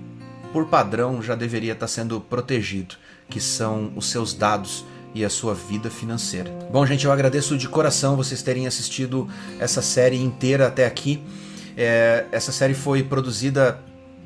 por 0.53 0.67
padrão, 0.67 1.23
já 1.23 1.33
deveria 1.33 1.73
estar 1.73 1.87
tá 1.87 1.91
sendo 1.91 2.21
protegido, 2.21 2.93
que 3.27 3.41
são 3.41 3.91
os 3.95 4.05
seus 4.11 4.35
dados 4.35 4.85
e 5.15 5.25
a 5.25 5.29
sua 5.29 5.55
vida 5.55 5.89
financeira. 5.89 6.51
Bom, 6.71 6.85
gente, 6.85 7.05
eu 7.05 7.11
agradeço 7.11 7.57
de 7.57 7.67
coração 7.67 8.15
vocês 8.15 8.43
terem 8.43 8.67
assistido 8.67 9.27
essa 9.59 9.81
série 9.81 10.21
inteira 10.21 10.67
até 10.67 10.85
aqui. 10.85 11.19
É, 11.75 12.25
essa 12.31 12.51
série 12.51 12.75
foi 12.75 13.01
produzida 13.01 13.81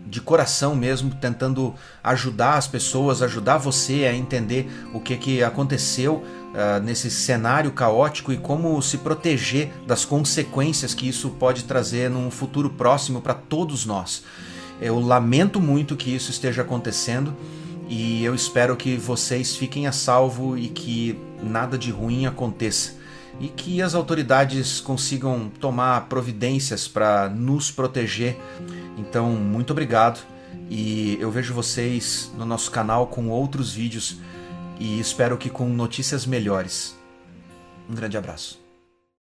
de 0.06 0.22
coração 0.22 0.76
mesmo, 0.76 1.14
tentando 1.16 1.74
ajudar 2.04 2.56
as 2.56 2.68
pessoas, 2.68 3.22
ajudar 3.22 3.58
você 3.58 4.06
a 4.06 4.14
entender 4.14 4.70
o 4.94 5.00
que, 5.00 5.18
que 5.18 5.44
aconteceu 5.44 6.16
uh, 6.16 6.82
nesse 6.84 7.10
cenário 7.10 7.72
caótico 7.72 8.32
e 8.32 8.38
como 8.38 8.80
se 8.82 9.00
proteger 9.00 9.72
das 9.88 10.06
consequências 10.06 10.94
que 10.94 11.08
isso 11.08 11.32
pode 11.32 11.64
trazer 11.64 12.10
num 12.10 12.30
futuro 12.30 12.70
próximo 12.70 13.22
para 13.22 13.34
todos 13.34 13.86
nós. 13.86 14.24
Eu 14.80 15.00
lamento 15.00 15.60
muito 15.60 15.96
que 15.96 16.14
isso 16.14 16.30
esteja 16.30 16.62
acontecendo 16.62 17.36
e 17.88 18.24
eu 18.24 18.36
espero 18.36 18.76
que 18.76 18.98
vocês 18.98 19.56
fiquem 19.56 19.88
a 19.88 19.92
salvo 19.92 20.58
e 20.58 20.68
que 20.68 21.18
nada 21.42 21.78
de 21.78 21.92
ruim 21.92 22.26
aconteça 22.26 23.05
e 23.40 23.48
que 23.48 23.82
as 23.82 23.94
autoridades 23.96 24.80
consigam 24.80 25.50
tomar 25.60 26.08
providências 26.08 26.88
para 26.88 27.30
nos 27.30 27.72
proteger. 27.72 28.38
Então, 28.98 29.32
muito 29.32 29.72
obrigado 29.72 30.26
e 30.70 31.18
eu 31.20 31.30
vejo 31.30 31.54
vocês 31.54 32.32
no 32.38 32.46
nosso 32.46 32.72
canal 32.72 33.08
com 33.08 33.30
outros 33.30 33.74
vídeos 33.74 34.18
e 34.80 35.00
espero 35.00 35.38
que 35.38 35.50
com 35.50 35.68
notícias 35.68 36.26
melhores. 36.26 36.98
Um 37.90 37.94
grande 37.94 38.18
abraço. 38.18 38.65